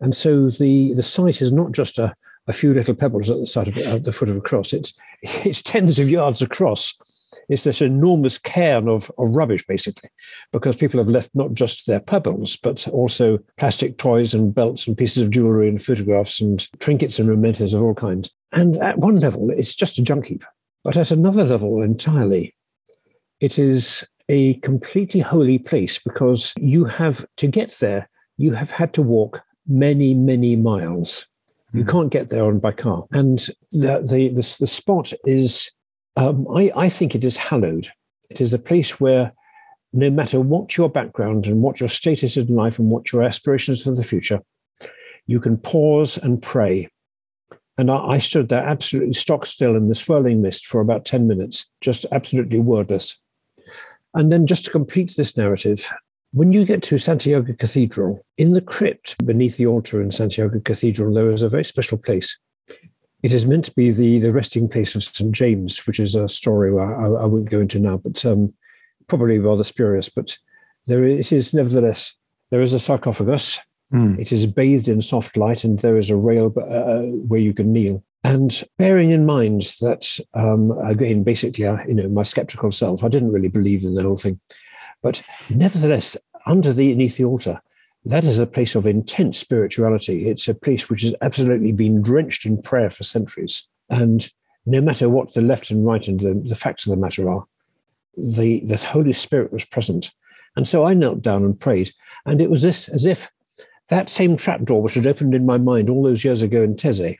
And 0.00 0.14
so 0.14 0.50
the, 0.50 0.94
the 0.94 1.02
site 1.02 1.40
is 1.40 1.52
not 1.52 1.72
just 1.72 1.98
a, 1.98 2.14
a 2.48 2.52
few 2.52 2.74
little 2.74 2.94
pebbles 2.94 3.30
at 3.30 3.38
the 3.38 3.46
side 3.46 3.68
of 3.68 3.78
at 3.78 4.04
the 4.04 4.12
foot 4.12 4.28
of 4.28 4.36
a 4.36 4.40
cross. 4.40 4.72
It's 4.72 4.92
it's 5.22 5.62
tens 5.62 5.98
of 5.98 6.10
yards 6.10 6.42
across 6.42 6.94
it's 7.48 7.64
this 7.64 7.80
enormous 7.80 8.38
cairn 8.38 8.88
of, 8.88 9.10
of 9.18 9.34
rubbish, 9.34 9.66
basically, 9.66 10.10
because 10.52 10.76
people 10.76 10.98
have 10.98 11.08
left 11.08 11.30
not 11.34 11.54
just 11.54 11.86
their 11.86 12.00
pebbles, 12.00 12.56
but 12.56 12.86
also 12.88 13.38
plastic 13.56 13.98
toys 13.98 14.34
and 14.34 14.54
belts 14.54 14.86
and 14.86 14.96
pieces 14.96 15.22
of 15.22 15.30
jewelry 15.30 15.68
and 15.68 15.82
photographs 15.82 16.40
and 16.40 16.68
trinkets 16.80 17.18
and 17.18 17.28
mementos 17.28 17.74
of 17.74 17.82
all 17.82 17.94
kinds. 17.94 18.34
And 18.52 18.76
at 18.78 18.98
one 18.98 19.18
level, 19.18 19.50
it's 19.50 19.76
just 19.76 19.98
a 19.98 20.02
junk 20.02 20.26
heap. 20.26 20.44
But 20.84 20.96
at 20.96 21.10
another 21.10 21.44
level 21.44 21.82
entirely, 21.82 22.54
it 23.40 23.58
is 23.58 24.06
a 24.28 24.54
completely 24.54 25.20
holy 25.20 25.58
place 25.58 25.98
because 25.98 26.54
you 26.56 26.84
have 26.84 27.26
to 27.36 27.46
get 27.46 27.72
there, 27.80 28.08
you 28.36 28.54
have 28.54 28.70
had 28.70 28.92
to 28.94 29.02
walk 29.02 29.42
many, 29.66 30.14
many 30.14 30.56
miles. 30.56 31.26
You 31.78 31.84
hmm. 31.84 31.90
can't 31.90 32.10
get 32.10 32.30
there 32.30 32.44
on 32.44 32.58
by 32.58 32.72
car. 32.72 33.06
And 33.12 33.38
the, 33.72 34.02
the, 34.02 34.28
the, 34.28 34.56
the 34.60 34.66
spot 34.66 35.12
is 35.24 35.70
um, 36.16 36.46
I, 36.54 36.72
I 36.74 36.88
think 36.88 37.14
it 37.14 37.24
is 37.24 37.36
hallowed. 37.36 37.88
It 38.28 38.40
is 38.40 38.52
a 38.52 38.58
place 38.58 39.00
where 39.00 39.32
no 39.92 40.10
matter 40.10 40.40
what 40.40 40.76
your 40.76 40.90
background 40.90 41.46
and 41.46 41.62
what 41.62 41.80
your 41.80 41.88
status 41.88 42.36
in 42.36 42.48
life 42.48 42.78
and 42.78 42.90
what 42.90 43.12
your 43.12 43.22
aspirations 43.22 43.82
for 43.82 43.92
the 43.92 44.02
future, 44.02 44.40
you 45.26 45.40
can 45.40 45.56
pause 45.56 46.18
and 46.18 46.42
pray. 46.42 46.88
And 47.78 47.90
I, 47.90 47.96
I, 47.96 48.18
stood 48.18 48.48
there 48.48 48.66
absolutely 48.66 49.12
stock 49.12 49.46
still 49.46 49.76
in 49.76 49.88
the 49.88 49.94
swirling 49.94 50.42
mist 50.42 50.66
for 50.66 50.80
about 50.80 51.04
10 51.04 51.28
minutes, 51.28 51.70
just 51.80 52.04
absolutely 52.10 52.58
wordless. 52.58 53.20
And 54.14 54.32
then, 54.32 54.46
just 54.46 54.64
to 54.64 54.70
complete 54.72 55.14
this 55.16 55.36
narrative, 55.36 55.88
when 56.32 56.52
you 56.52 56.64
get 56.64 56.82
to 56.84 56.98
Santiago 56.98 57.52
Cathedral, 57.54 58.24
in 58.36 58.52
the 58.52 58.60
crypt 58.60 59.24
beneath 59.24 59.56
the 59.56 59.66
altar 59.66 60.02
in 60.02 60.10
Santiago 60.10 60.60
Cathedral, 60.60 61.12
there 61.12 61.30
is 61.30 61.42
a 61.42 61.48
very 61.48 61.64
special 61.64 61.98
place. 61.98 62.38
It 63.22 63.32
is 63.32 63.46
meant 63.46 63.64
to 63.64 63.72
be 63.72 63.90
the, 63.90 64.20
the 64.20 64.32
resting 64.32 64.68
place 64.68 64.94
of 64.94 65.02
St. 65.02 65.32
James, 65.32 65.86
which 65.86 65.98
is 65.98 66.14
a 66.14 66.28
story 66.28 66.70
I, 66.70 67.22
I 67.22 67.24
won't 67.24 67.50
go 67.50 67.60
into 67.60 67.78
now, 67.78 67.96
but 67.96 68.24
um, 68.24 68.52
probably 69.08 69.38
rather 69.38 69.64
spurious. 69.64 70.08
But 70.08 70.36
there 70.86 71.02
is, 71.02 71.32
it 71.32 71.36
is 71.36 71.54
nevertheless, 71.54 72.14
there 72.50 72.62
is 72.62 72.74
a 72.74 72.78
sarcophagus 72.78 73.60
Mm. 73.92 74.18
It 74.18 74.32
is 74.32 74.46
bathed 74.46 74.88
in 74.88 75.00
soft 75.00 75.36
light, 75.36 75.64
and 75.64 75.78
there 75.78 75.96
is 75.96 76.10
a 76.10 76.16
rail 76.16 76.52
uh, 76.56 77.02
where 77.26 77.40
you 77.40 77.54
can 77.54 77.72
kneel. 77.72 78.04
And 78.24 78.62
bearing 78.76 79.10
in 79.10 79.24
mind 79.24 79.62
that, 79.80 80.18
um, 80.34 80.72
again, 80.84 81.22
basically, 81.22 81.66
uh, 81.66 81.78
you 81.86 81.94
know, 81.94 82.08
my 82.08 82.22
skeptical 82.22 82.72
self, 82.72 83.02
I 83.02 83.08
didn't 83.08 83.32
really 83.32 83.48
believe 83.48 83.84
in 83.84 83.94
the 83.94 84.02
whole 84.02 84.16
thing. 84.16 84.40
But 85.02 85.22
nevertheless, 85.50 86.16
underneath 86.46 87.16
the 87.16 87.24
altar, 87.24 87.60
that 88.04 88.24
is 88.24 88.38
a 88.38 88.46
place 88.46 88.74
of 88.74 88.86
intense 88.86 89.38
spirituality. 89.38 90.28
It's 90.28 90.48
a 90.48 90.54
place 90.54 90.88
which 90.88 91.02
has 91.02 91.14
absolutely 91.20 91.72
been 91.72 92.02
drenched 92.02 92.46
in 92.46 92.62
prayer 92.62 92.90
for 92.90 93.04
centuries. 93.04 93.68
And 93.90 94.28
no 94.66 94.80
matter 94.80 95.08
what 95.08 95.34
the 95.34 95.42
left 95.42 95.70
and 95.70 95.84
right 95.84 96.06
and 96.08 96.20
the, 96.20 96.34
the 96.34 96.54
facts 96.54 96.86
of 96.86 96.90
the 96.90 96.96
matter 96.96 97.28
are, 97.30 97.46
the, 98.16 98.62
the 98.64 98.76
Holy 98.76 99.12
Spirit 99.12 99.52
was 99.52 99.64
present. 99.64 100.12
And 100.56 100.66
so 100.66 100.84
I 100.84 100.94
knelt 100.94 101.22
down 101.22 101.44
and 101.44 101.58
prayed. 101.58 101.92
And 102.26 102.40
it 102.40 102.50
was 102.50 102.62
this, 102.62 102.88
as 102.88 103.06
if 103.06 103.30
that 103.90 104.10
same 104.10 104.36
trapdoor, 104.36 104.82
which 104.82 104.94
had 104.94 105.06
opened 105.06 105.34
in 105.34 105.46
my 105.46 105.58
mind 105.58 105.88
all 105.88 106.02
those 106.02 106.24
years 106.24 106.42
ago 106.42 106.62
in 106.62 106.74
Taizé, 106.74 107.18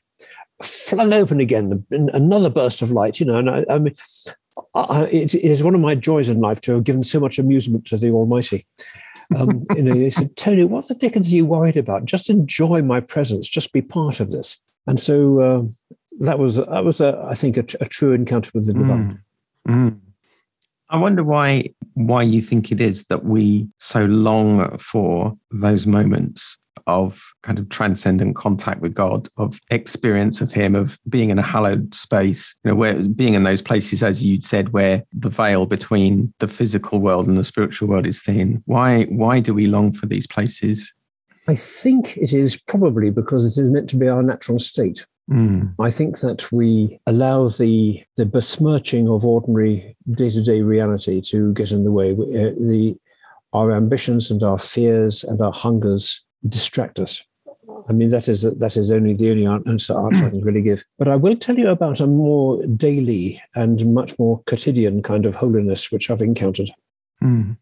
flung 0.63 1.13
open 1.13 1.41
again, 1.41 1.87
another 1.91 2.51
burst 2.51 2.83
of 2.83 2.91
light, 2.91 3.21
you 3.21 3.27
know. 3.27 3.39
And 3.39 3.51
I, 3.51 3.65
I 3.71 3.79
mean, 3.79 3.95
I, 4.75 5.05
it 5.05 5.35
is 5.35 5.63
one 5.63 5.75
of 5.75 5.81
my 5.81 5.95
joys 5.95 6.29
in 6.29 6.41
life 6.41 6.61
to 6.63 6.73
have 6.73 6.85
given 6.85 7.03
so 7.03 7.21
much 7.21 7.39
amusement 7.39 7.87
to 7.87 7.97
the 7.97 8.11
Almighty. 8.11 8.67
Um, 9.37 9.65
you 9.77 9.83
know, 9.83 9.95
he 9.95 10.11
said, 10.11 10.37
Tony, 10.37 10.65
what 10.65 10.89
the 10.89 10.95
dickens 10.95 11.33
are 11.33 11.37
you 11.37 11.47
worried 11.47 11.77
about? 11.77 12.05
Just 12.05 12.31
enjoy 12.31 12.83
my 12.83 13.01
presence, 13.01 13.49
just 13.49 13.73
be 13.73 13.83
part 13.83 14.21
of 14.21 14.31
this. 14.31 14.61
And 14.87 14.99
so 14.99 15.41
uh, 15.41 15.97
that 16.21 16.39
was, 16.39 16.57
that 16.57 16.85
was, 16.85 17.01
a, 17.01 17.23
I 17.29 17.35
think, 17.35 17.57
a, 17.57 17.65
a, 17.81 17.87
true 17.87 18.13
encounter 18.13 18.51
with 18.55 18.67
the 18.67 18.73
divine. 18.73 19.21
Mm. 19.69 19.75
Mm. 19.75 20.01
I 20.91 20.97
wonder 20.97 21.23
why 21.23 21.75
why 21.95 22.23
you 22.23 22.41
think 22.41 22.73
it 22.73 22.81
is 22.81 23.05
that 23.07 23.25
we 23.25 23.69
so 23.79 24.07
long 24.07 24.79
for 24.79 25.37
those 25.51 25.87
moments 25.87 26.57
of 26.87 27.23
kind 27.43 27.59
of 27.59 27.69
transcendent 27.69 28.37
contact 28.37 28.81
with 28.81 28.95
God, 28.95 29.29
of 29.37 29.61
experience 29.71 30.41
of 30.41 30.53
Him, 30.53 30.75
of 30.75 30.99
being 31.09 31.31
in 31.31 31.39
a 31.39 31.43
hallowed 31.43 31.95
space, 31.95 32.55
you 32.65 32.71
know, 32.71 32.77
where 32.77 32.95
being 32.95 33.35
in 33.35 33.43
those 33.43 33.63
places, 33.63 34.03
as 34.03 34.25
you'd 34.25 34.45
said, 34.45 34.73
where 34.73 35.03
the 35.13 35.31
veil 35.31 35.67
between 35.67 36.33
the 36.39 36.49
physical 36.49 37.01
world 37.01 37.27
and 37.27 37.37
the 37.37 37.45
spiritual 37.45 37.89
world 37.89 38.07
is 38.07 38.23
thin. 38.23 38.63
Why 38.67 39.05
why 39.05 39.41
do 39.41 39.55
we 39.55 39.67
long 39.67 39.93
for 39.93 40.07
these 40.07 40.27
places? 40.27 40.93
I 41.47 41.57
think 41.57 42.17
it 42.19 42.33
is 42.33 42.57
probably 42.57 43.11
because 43.11 43.45
it 43.45 43.61
is 43.61 43.71
meant 43.71 43.89
to 43.91 43.97
be 43.97 44.09
our 44.09 44.23
natural 44.23 44.59
state. 44.59 45.07
Mm. 45.31 45.75
I 45.79 45.91
think 45.91 46.21
that 46.21 46.51
we 46.53 46.99
allow 47.07 47.49
the 47.49 48.03
the 48.17 48.27
besmirching 48.27 49.09
of 49.09 49.25
ordinary 49.25 49.97
day 50.11 50.31
to 50.31 50.43
day 50.43 50.63
reality 50.63 51.21
to 51.23 51.53
get 51.53 51.71
in 51.71 51.85
the 51.85 51.93
way. 51.93 52.13
Uh, 52.13 52.55
the 52.57 52.97
our 53.53 53.73
ambitions 53.73 54.31
and 54.31 54.43
our 54.43 54.59
fears 54.59 55.25
and 55.25 55.41
our 55.41 55.53
hungers 55.53 56.25
distract 56.47 56.99
us. 56.99 57.25
I 57.89 57.93
mean, 57.93 58.11
that 58.11 58.29
is 58.29 58.43
that 58.43 58.77
is 58.77 58.91
only 58.91 59.15
the 59.15 59.31
only 59.31 59.47
answer, 59.47 59.99
answer 59.99 60.27
I 60.27 60.31
can 60.31 60.41
really 60.45 60.63
give. 60.63 60.85
But 60.99 61.09
I 61.09 61.17
will 61.17 61.37
tell 61.37 61.59
you 61.59 61.69
about 61.69 62.01
a 62.01 62.07
more 62.07 62.65
daily 62.67 63.41
and 63.55 63.95
much 63.95 64.19
more 64.19 64.43
quotidian 64.47 65.03
kind 65.03 65.27
of 65.27 65.35
holiness 65.35 65.93
which 65.93 66.11
I've 66.11 66.23
encountered. 66.23 66.71
Mm. 67.23 67.57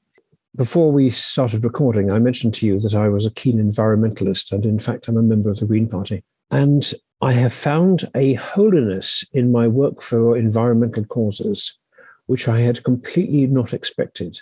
Before 0.54 0.90
we 0.90 1.10
started 1.10 1.64
recording, 1.64 2.10
I 2.10 2.18
mentioned 2.18 2.54
to 2.54 2.66
you 2.66 2.80
that 2.80 2.94
I 2.94 3.08
was 3.08 3.26
a 3.26 3.30
keen 3.30 3.58
environmentalist, 3.58 4.52
and 4.52 4.64
in 4.64 4.78
fact, 4.78 5.06
I'm 5.06 5.18
a 5.18 5.22
member 5.22 5.50
of 5.50 5.58
the 5.58 5.66
Green 5.66 5.88
Party. 5.88 6.24
And 6.50 6.94
I 7.20 7.32
have 7.32 7.52
found 7.52 8.08
a 8.14 8.34
holiness 8.34 9.24
in 9.32 9.52
my 9.52 9.68
work 9.68 10.00
for 10.00 10.36
environmental 10.36 11.04
causes, 11.04 11.78
which 12.26 12.48
I 12.48 12.60
had 12.60 12.84
completely 12.84 13.46
not 13.46 13.74
expected. 13.74 14.38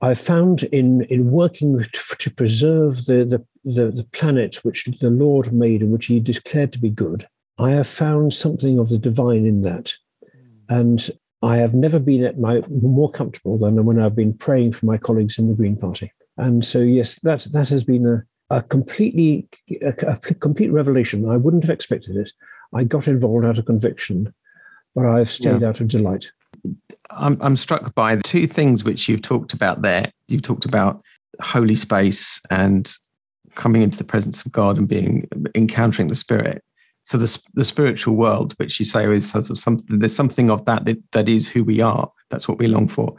I 0.00 0.14
found 0.14 0.64
in, 0.64 1.02
in 1.02 1.30
working 1.30 1.80
to, 1.80 2.16
to 2.18 2.30
preserve 2.30 3.06
the, 3.06 3.24
the, 3.24 3.46
the, 3.64 3.90
the 3.90 4.06
planet 4.12 4.56
which 4.62 4.84
the 4.84 5.10
Lord 5.10 5.52
made 5.52 5.82
and 5.82 5.92
which 5.92 6.06
He 6.06 6.20
declared 6.20 6.72
to 6.72 6.78
be 6.78 6.90
good, 6.90 7.26
I 7.58 7.70
have 7.70 7.86
found 7.86 8.32
something 8.32 8.78
of 8.78 8.88
the 8.88 8.98
divine 8.98 9.46
in 9.46 9.62
that. 9.62 9.94
And 10.68 11.08
I 11.42 11.56
have 11.56 11.74
never 11.74 11.98
been 11.98 12.24
at 12.24 12.38
my 12.38 12.62
more 12.68 13.10
comfortable 13.10 13.58
than 13.58 13.84
when 13.84 13.98
I've 13.98 14.16
been 14.16 14.34
praying 14.34 14.72
for 14.72 14.86
my 14.86 14.96
colleagues 14.96 15.38
in 15.38 15.48
the 15.48 15.54
Green 15.54 15.76
Party. 15.76 16.12
And 16.36 16.64
so, 16.64 16.78
yes, 16.78 17.18
that 17.20 17.46
that 17.52 17.68
has 17.68 17.84
been 17.84 18.06
a, 18.06 18.24
a 18.54 18.62
completely 18.62 19.48
a, 19.82 19.94
a 20.06 20.16
complete 20.16 20.70
revelation. 20.70 21.28
I 21.28 21.36
wouldn't 21.36 21.64
have 21.64 21.70
expected 21.70 22.16
it. 22.16 22.30
I 22.74 22.84
got 22.84 23.08
involved 23.08 23.44
out 23.44 23.58
of 23.58 23.66
conviction, 23.66 24.32
but 24.94 25.04
I've 25.04 25.30
stayed 25.30 25.60
yeah. 25.60 25.68
out 25.68 25.80
of 25.80 25.88
delight. 25.88 26.32
I'm, 27.10 27.36
I'm 27.42 27.56
struck 27.56 27.94
by 27.94 28.16
the 28.16 28.22
two 28.22 28.46
things 28.46 28.84
which 28.84 29.08
you've 29.08 29.22
talked 29.22 29.52
about 29.52 29.82
there. 29.82 30.10
You've 30.28 30.42
talked 30.42 30.64
about 30.64 31.02
holy 31.40 31.74
space 31.74 32.40
and 32.50 32.90
coming 33.54 33.82
into 33.82 33.98
the 33.98 34.04
presence 34.04 34.44
of 34.44 34.52
God 34.52 34.78
and 34.78 34.88
being 34.88 35.28
encountering 35.54 36.08
the 36.08 36.14
Spirit. 36.14 36.62
So 37.04 37.18
the 37.18 37.42
the 37.54 37.64
spiritual 37.64 38.14
world, 38.14 38.52
which 38.58 38.78
you 38.78 38.86
say 38.86 39.12
is 39.12 39.32
has 39.32 39.60
something, 39.60 39.98
there's 39.98 40.14
something 40.14 40.50
of 40.50 40.64
that, 40.66 40.84
that 40.84 41.02
that 41.12 41.28
is 41.28 41.48
who 41.48 41.64
we 41.64 41.80
are. 41.80 42.10
That's 42.30 42.46
what 42.46 42.58
we 42.58 42.68
long 42.68 42.88
for 42.88 43.16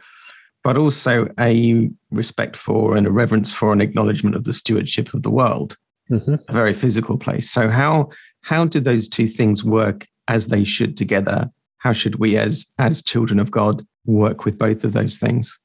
but 0.63 0.77
also 0.77 1.27
a 1.39 1.89
respect 2.11 2.55
for 2.55 2.95
and 2.95 3.05
a 3.05 3.11
reverence 3.11 3.51
for 3.51 3.73
an 3.73 3.81
acknowledgement 3.81 4.35
of 4.35 4.45
the 4.45 4.53
stewardship 4.53 5.13
of 5.13 5.21
the 5.21 5.29
world, 5.29 5.77
mm-hmm. 6.09 6.35
a 6.47 6.51
very 6.51 6.73
physical 6.73 7.17
place. 7.17 7.49
So 7.49 7.69
how 7.69 8.09
how 8.41 8.65
do 8.65 8.79
those 8.79 9.07
two 9.07 9.27
things 9.27 9.63
work 9.63 10.07
as 10.27 10.47
they 10.47 10.63
should 10.63 10.97
together? 10.97 11.49
How 11.77 11.93
should 11.93 12.15
we, 12.15 12.37
as 12.37 12.65
as 12.79 13.03
children 13.03 13.39
of 13.39 13.51
God, 13.51 13.85
work 14.05 14.45
with 14.45 14.57
both 14.57 14.83
of 14.83 14.93
those 14.93 15.17
things? 15.17 15.59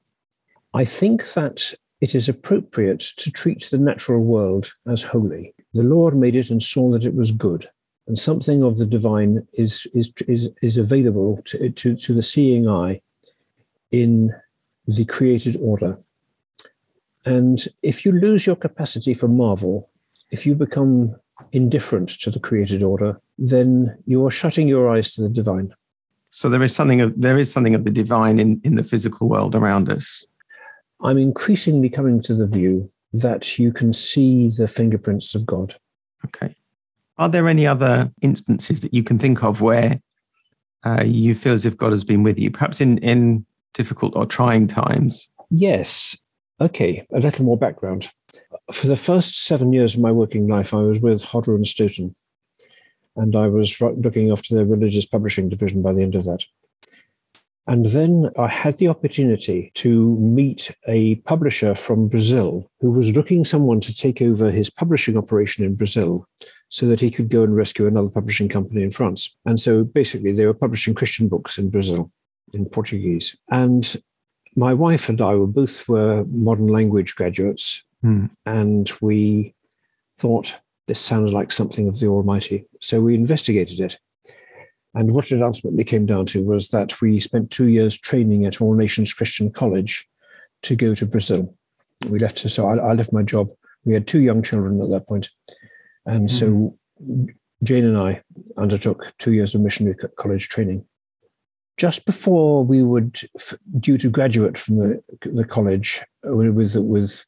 I 0.75 0.85
think 0.85 1.33
that 1.35 1.73
it 2.01 2.15
is 2.15 2.29
appropriate 2.29 3.01
to 3.17 3.31
treat 3.31 3.69
the 3.71 3.79
natural 3.79 4.21
world 4.21 4.73
as 4.87 5.03
holy. 5.03 5.55
The 5.75 5.83
Lord 5.83 6.17
made 6.17 6.37
it 6.37 6.51
and 6.51 6.63
saw 6.63 6.91
that 6.93 7.05
it 7.05 7.15
was 7.15 7.33
good. 7.33 7.69
And 8.07 8.19
something 8.19 8.63
of 8.63 8.79
the 8.79 8.87
divine 8.87 9.47
is, 9.53 9.87
is, 9.93 10.13
is, 10.27 10.51
is 10.63 10.79
available 10.79 11.43
to, 11.47 11.71
to, 11.71 11.97
to 11.97 12.15
the 12.15 12.23
seeing 12.23 12.69
eye 12.69 13.01
in 13.91 14.33
the 14.87 15.05
created 15.05 15.57
order. 15.61 15.99
And 17.27 17.63
if 17.83 18.07
you 18.07 18.13
lose 18.13 18.47
your 18.47 18.57
capacity 18.57 19.13
for 19.13 19.29
marvel, 19.29 19.91
if 20.31 20.47
you 20.47 20.55
become 20.55 21.17
indifferent 21.53 22.09
to 22.21 22.31
the 22.31 22.41
created 22.41 22.83
order, 22.83 23.21
then 23.37 23.97
you 24.07 24.25
are 24.27 24.31
shutting 24.31 24.69
your 24.69 24.89
eyes 24.91 25.15
to 25.15 25.23
the 25.23 25.29
divine. 25.29 25.75
So 26.31 26.49
there 26.49 26.63
is 26.63 26.75
something 26.75 27.01
of 27.01 27.19
there 27.21 27.39
is 27.39 27.51
something 27.51 27.75
of 27.75 27.85
the 27.85 27.91
divine 27.91 28.39
in, 28.39 28.61
in 28.65 28.77
the 28.77 28.83
physical 28.83 29.29
world 29.29 29.55
around 29.55 29.91
us. 29.91 30.27
I'm 31.01 31.19
increasingly 31.19 31.89
coming 31.89 32.21
to 32.23 32.35
the 32.35 32.47
view 32.47 32.91
that 33.13 33.59
you 33.59 33.73
can 33.73 33.93
see 33.93 34.51
the 34.51 34.69
fingerprints 34.69 35.35
of 35.35 35.47
God. 35.47 35.77
Okay. 36.25 36.55
Are 37.17 37.29
there 37.29 37.49
any 37.49 37.67
other 37.67 38.13
instances 38.21 38.81
that 38.81 38.95
you 38.95 39.03
can 39.03 39.19
think 39.19 39.43
of 39.43 39.61
where 39.61 40.01
uh, 40.85 41.03
you 41.05 41.35
feel 41.35 41.53
as 41.53 41.67
if 41.67 41.77
God 41.77 41.93
has 41.93 42.05
been 42.05 42.23
with 42.23 42.39
you, 42.39 42.51
perhaps 42.51 42.81
in 42.81 42.99
in 42.99 43.45
difficult 43.75 44.15
or 44.17 44.27
trying 44.27 44.67
times? 44.67 45.29
Yes. 45.51 46.17
Okay, 46.61 47.07
a 47.13 47.21
little 47.21 47.45
more 47.45 47.57
background. 47.57 48.09
For 48.73 48.89
the 48.89 48.97
first 48.97 49.45
seven 49.45 49.73
years 49.73 49.95
of 49.95 50.01
my 50.01 50.11
working 50.11 50.49
life, 50.49 50.75
I 50.75 50.79
was 50.79 51.01
with 51.01 51.23
Hodder 51.23 51.55
and 51.55 51.67
Stoughton, 51.67 52.15
and 53.17 53.37
I 53.37 53.47
was 53.47 53.81
looking 53.81 54.31
after 54.31 54.55
their 54.55 54.65
religious 54.65 55.07
publishing 55.07 55.49
division 55.49 55.83
by 55.83 55.93
the 55.93 56.03
end 56.03 56.17
of 56.17 56.25
that. 56.25 56.45
And 57.69 57.85
then 57.87 58.31
I 58.39 58.49
had 58.49 58.79
the 58.79 58.89
opportunity 58.89 59.71
to 59.75 60.17
meet 60.17 60.75
a 60.87 61.17
publisher 61.17 61.75
from 61.75 62.09
Brazil 62.09 62.69
who 62.81 62.91
was 62.91 63.15
looking 63.15 63.45
someone 63.45 63.81
to 63.81 63.95
take 63.95 64.23
over 64.23 64.51
his 64.51 64.71
publishing 64.71 65.19
operation 65.19 65.67
in 65.67 65.75
Brazil 65.75 66.27
so 66.71 66.87
that 66.87 66.99
he 66.99 67.11
could 67.11 67.29
go 67.29 67.43
and 67.43 67.55
rescue 67.55 67.87
another 67.87 68.09
publishing 68.09 68.49
company 68.49 68.83
in 68.83 68.91
France. 68.91 69.37
And 69.45 69.61
so 69.61 69.85
basically, 69.85 70.33
they 70.33 70.47
were 70.47 70.55
publishing 70.55 70.95
Christian 70.95 71.29
books 71.29 71.59
in 71.59 71.69
Brazil 71.69 72.11
in 72.55 72.65
Portuguese. 72.65 73.39
And 73.51 73.97
my 74.57 74.73
wife 74.73 75.11
and 75.11 75.21
I 75.21 75.35
were 75.35 75.47
both 75.47 75.89
were 75.89 76.25
modern 76.31 76.69
language 76.69 77.17
graduates, 77.17 77.85
mm. 78.03 78.31
and 78.47 78.91
we 79.03 79.55
thought 80.17 80.59
this 80.87 81.01
sounded 81.01 81.33
like 81.33 81.53
something 81.53 81.87
of 81.87 82.01
the 82.01 82.07
Almighty. 82.07 82.65
So 82.81 83.03
we 83.03 83.15
investigated 83.15 83.81
it. 83.81 83.99
And 84.95 85.15
what 85.15 85.31
it 85.31 85.43
ultimately 85.43 85.85
came 85.85 86.07
down 86.07 86.27
to 86.27 86.43
was 86.43 86.69
that 86.69 87.01
we 87.01 87.21
spent 87.21 87.51
two 87.51 87.69
years 87.69 87.97
training 87.97 88.47
at 88.47 88.61
All 88.61 88.75
Nations 88.75 89.13
Christian 89.13 89.51
College 89.51 90.09
to 90.63 90.75
go 90.75 90.95
to 90.95 91.07
Brazil. 91.07 91.55
We 92.09 92.19
left, 92.19 92.39
so 92.39 92.69
I, 92.69 92.77
I 92.77 92.93
left 92.95 93.13
my 93.13 93.23
job. 93.23 93.51
We 93.85 93.95
had 93.95 94.07
two 94.07 94.21
young 94.21 94.43
children 94.43 94.81
at 94.81 94.91
that 94.91 95.07
point. 95.07 95.29
And 96.07 96.29
mm. 96.29 96.31
so 96.31 96.79
Jane 97.63 97.85
and 97.85 97.99
I 97.99 98.23
undertook 98.57 99.13
two 99.19 99.33
years 99.33 99.55
of 99.55 99.61
missionary 99.61 99.97
college 100.17 100.49
training 100.49 100.85
just 101.79 102.05
before 102.05 102.65
we 102.65 102.83
would 102.83 103.21
due 103.79 103.97
to 103.97 104.11
graduate 104.11 104.59
from 104.59 104.79
the, 104.79 105.03
the 105.23 105.45
college 105.45 106.03
with 106.25 106.77
with 106.77 107.25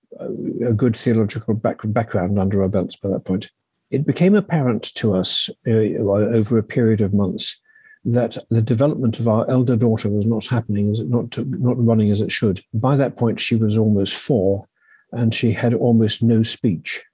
a 0.67 0.75
good 0.75 0.97
theological 0.97 1.55
back, 1.55 1.79
background 1.85 2.39
under 2.39 2.63
our 2.63 2.69
belts 2.69 2.97
by 2.97 3.09
that 3.09 3.25
point, 3.25 3.51
it 3.91 4.07
became 4.07 4.35
apparent 4.35 4.95
to 4.95 5.15
us 5.15 5.51
uh, 5.67 5.71
over 5.71 6.59
a 6.59 6.63
period 6.63 7.01
of 7.01 7.15
months 7.15 7.61
that 8.05 8.39
the 8.49 8.63
development 8.63 9.21
of 9.21 9.29
our 9.29 9.49
elder 9.51 9.77
daughter 9.77 10.09
was 10.09 10.27
not 10.27 10.47
happening, 10.47 10.91
as 10.91 11.01
it 11.01 11.09
not 11.09 11.37
not 11.37 11.85
running 11.85 12.11
as 12.11 12.21
it 12.21 12.33
should. 12.33 12.61
By 12.73 12.97
that 12.97 13.17
point, 13.17 13.41
she 13.41 13.57
was 13.57 13.77
almost 13.77 14.15
four, 14.15 14.67
and 15.13 15.35
she 15.35 15.53
had 15.53 15.75
almost 15.75 16.23
no 16.23 16.43
speech. 16.43 17.05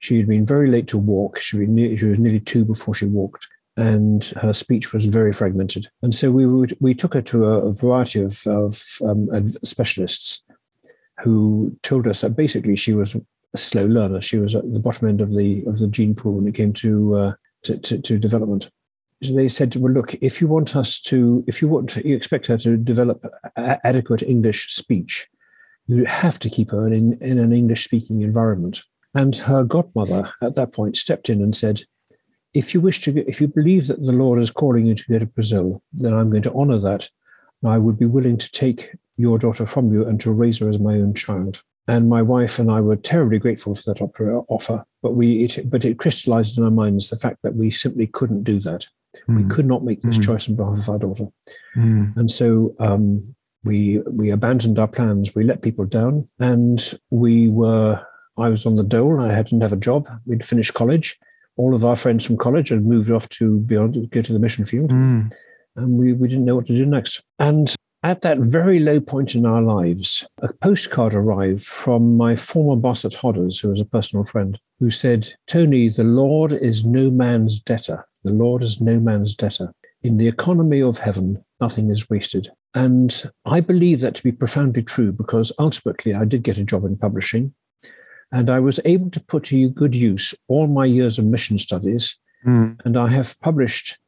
She 0.00 0.18
had 0.18 0.28
been 0.28 0.44
very 0.44 0.68
late 0.70 0.88
to 0.88 0.98
walk. 0.98 1.38
She, 1.38 1.56
she 1.96 2.04
was 2.04 2.18
nearly 2.18 2.40
two 2.40 2.64
before 2.66 2.94
she 2.94 3.06
walked, 3.06 3.46
and 3.76 4.24
her 4.42 4.52
speech 4.52 4.92
was 4.92 5.06
very 5.06 5.32
fragmented. 5.32 5.88
And 6.02 6.14
so 6.14 6.30
we 6.30 6.46
would, 6.46 6.76
we 6.80 6.94
took 6.94 7.14
her 7.14 7.22
to 7.22 7.46
a, 7.46 7.68
a 7.68 7.72
variety 7.72 8.20
of, 8.20 8.46
of 8.46 8.82
um, 9.02 9.48
specialists 9.64 10.42
who 11.22 11.74
told 11.82 12.06
us 12.06 12.20
that 12.20 12.36
basically 12.36 12.76
she 12.76 12.92
was 12.92 13.16
a 13.54 13.58
slow 13.58 13.86
learner. 13.86 14.20
She 14.20 14.38
was 14.38 14.54
at 14.54 14.72
the 14.72 14.80
bottom 14.80 15.08
end 15.08 15.20
of 15.20 15.34
the 15.34 15.64
of 15.66 15.78
the 15.78 15.88
gene 15.88 16.14
pool 16.14 16.34
when 16.34 16.48
it 16.48 16.54
came 16.54 16.72
to 16.74 17.14
uh, 17.14 17.32
to, 17.62 17.78
to, 17.78 17.98
to, 17.98 18.18
development. 18.18 18.70
So 19.22 19.34
they 19.34 19.48
said, 19.48 19.74
"Well, 19.76 19.92
look, 19.92 20.14
if 20.14 20.40
you 20.40 20.46
want 20.46 20.76
us 20.76 21.00
to, 21.02 21.44
if 21.46 21.62
you 21.62 21.68
want, 21.68 21.96
you 21.96 22.14
expect 22.14 22.46
her 22.46 22.58
to 22.58 22.76
develop 22.76 23.24
a- 23.56 23.86
adequate 23.86 24.22
English 24.22 24.72
speech, 24.72 25.26
you 25.86 26.04
have 26.04 26.38
to 26.40 26.50
keep 26.50 26.70
her 26.70 26.86
in, 26.92 27.18
in 27.20 27.38
an 27.38 27.52
English 27.52 27.84
speaking 27.84 28.20
environment." 28.20 28.82
And 29.14 29.34
her 29.34 29.64
godmother 29.64 30.30
at 30.42 30.54
that 30.56 30.72
point 30.72 30.96
stepped 30.96 31.30
in 31.30 31.40
and 31.40 31.56
said, 31.56 31.82
"If 32.52 32.74
you 32.74 32.80
wish 32.82 33.00
to, 33.02 33.26
if 33.26 33.40
you 33.40 33.48
believe 33.48 33.86
that 33.86 34.02
the 34.02 34.12
Lord 34.12 34.38
is 34.38 34.50
calling 34.50 34.86
you 34.86 34.94
to 34.94 35.08
go 35.08 35.18
to 35.18 35.26
Brazil, 35.26 35.82
then 35.92 36.12
I'm 36.12 36.30
going 36.30 36.42
to 36.42 36.52
honour 36.52 36.78
that. 36.80 37.08
I 37.64 37.78
would 37.78 37.98
be 37.98 38.06
willing 38.06 38.36
to 38.36 38.52
take 38.52 38.90
your 39.16 39.38
daughter 39.38 39.66
from 39.66 39.92
you 39.92 40.06
and 40.06 40.20
to 40.20 40.30
raise 40.30 40.58
her 40.58 40.68
as 40.68 40.78
my 40.78 40.94
own 40.94 41.14
child." 41.14 41.62
And 41.88 42.08
my 42.08 42.20
wife 42.20 42.58
and 42.58 42.70
I 42.70 42.80
were 42.80 42.96
terribly 42.96 43.38
grateful 43.38 43.74
for 43.74 43.94
that 43.94 44.44
offer, 44.48 44.84
but 45.02 45.14
we 45.14 45.44
it, 45.44 45.70
but 45.70 45.84
it 45.84 45.98
crystallized 45.98 46.58
in 46.58 46.64
our 46.64 46.70
minds 46.70 47.08
the 47.08 47.16
fact 47.16 47.38
that 47.42 47.54
we 47.54 47.70
simply 47.70 48.08
couldn't 48.08 48.42
do 48.42 48.58
that. 48.60 48.86
Mm. 49.28 49.36
We 49.36 49.42
hmm. 49.42 49.48
could 49.48 49.66
not 49.66 49.84
make 49.84 50.02
this 50.02 50.18
mm. 50.18 50.24
choice 50.24 50.48
on 50.48 50.56
behalf 50.56 50.78
of 50.78 50.88
our 50.88 50.98
daughter, 50.98 51.28
mm. 51.76 52.14
and 52.16 52.30
so 52.30 52.74
um, 52.80 53.34
we 53.64 54.02
we 54.10 54.30
abandoned 54.30 54.78
our 54.78 54.88
plans. 54.88 55.34
We 55.34 55.44
let 55.44 55.62
people 55.62 55.84
down, 55.84 56.28
and 56.38 56.98
we 57.10 57.48
were. 57.48 58.04
I 58.38 58.50
was 58.50 58.66
on 58.66 58.76
the 58.76 58.82
dole. 58.82 59.20
I 59.20 59.32
hadn't 59.32 59.62
have 59.62 59.72
a 59.72 59.76
job. 59.76 60.06
We'd 60.26 60.44
finished 60.44 60.74
college. 60.74 61.18
All 61.56 61.74
of 61.74 61.86
our 61.86 61.96
friends 61.96 62.26
from 62.26 62.36
college 62.36 62.68
had 62.68 62.84
moved 62.84 63.10
off 63.10 63.30
to 63.30 63.60
beyond, 63.60 64.10
go 64.10 64.20
to 64.20 64.32
the 64.32 64.38
mission 64.38 64.66
field, 64.66 64.90
hmm. 64.90 65.28
and 65.76 65.98
we 65.98 66.12
we 66.12 66.28
didn't 66.28 66.44
know 66.44 66.56
what 66.56 66.66
to 66.66 66.76
do 66.76 66.84
next. 66.84 67.22
And 67.38 67.74
at 68.02 68.22
that 68.22 68.38
very 68.38 68.78
low 68.78 69.00
point 69.00 69.34
in 69.34 69.44
our 69.46 69.62
lives, 69.62 70.26
a 70.40 70.52
postcard 70.52 71.14
arrived 71.14 71.64
from 71.64 72.16
my 72.16 72.36
former 72.36 72.80
boss 72.80 73.04
at 73.04 73.12
Hodders, 73.12 73.60
who 73.60 73.68
was 73.68 73.80
a 73.80 73.84
personal 73.84 74.24
friend, 74.24 74.58
who 74.78 74.90
said, 74.90 75.34
Tony, 75.46 75.88
the 75.88 76.04
Lord 76.04 76.52
is 76.52 76.84
no 76.84 77.10
man's 77.10 77.60
debtor. 77.60 78.06
The 78.22 78.32
Lord 78.32 78.62
is 78.62 78.80
no 78.80 79.00
man's 79.00 79.34
debtor. 79.34 79.72
In 80.02 80.18
the 80.18 80.28
economy 80.28 80.82
of 80.82 80.98
heaven, 80.98 81.44
nothing 81.60 81.90
is 81.90 82.08
wasted. 82.08 82.48
And 82.74 83.30
I 83.44 83.60
believe 83.60 84.00
that 84.00 84.14
to 84.16 84.22
be 84.22 84.32
profoundly 84.32 84.82
true 84.82 85.10
because 85.10 85.50
ultimately 85.58 86.14
I 86.14 86.24
did 86.26 86.42
get 86.42 86.58
a 86.58 86.64
job 86.64 86.84
in 86.84 86.96
publishing 86.96 87.54
and 88.30 88.50
I 88.50 88.60
was 88.60 88.80
able 88.84 89.10
to 89.10 89.20
put 89.20 89.44
to 89.44 89.70
good 89.70 89.94
use 89.94 90.34
all 90.48 90.66
my 90.66 90.84
years 90.84 91.18
of 91.18 91.24
mission 91.24 91.58
studies. 91.58 92.18
Mm. 92.46 92.78
And 92.84 92.96
I 92.96 93.08
have 93.08 93.40
published 93.40 93.98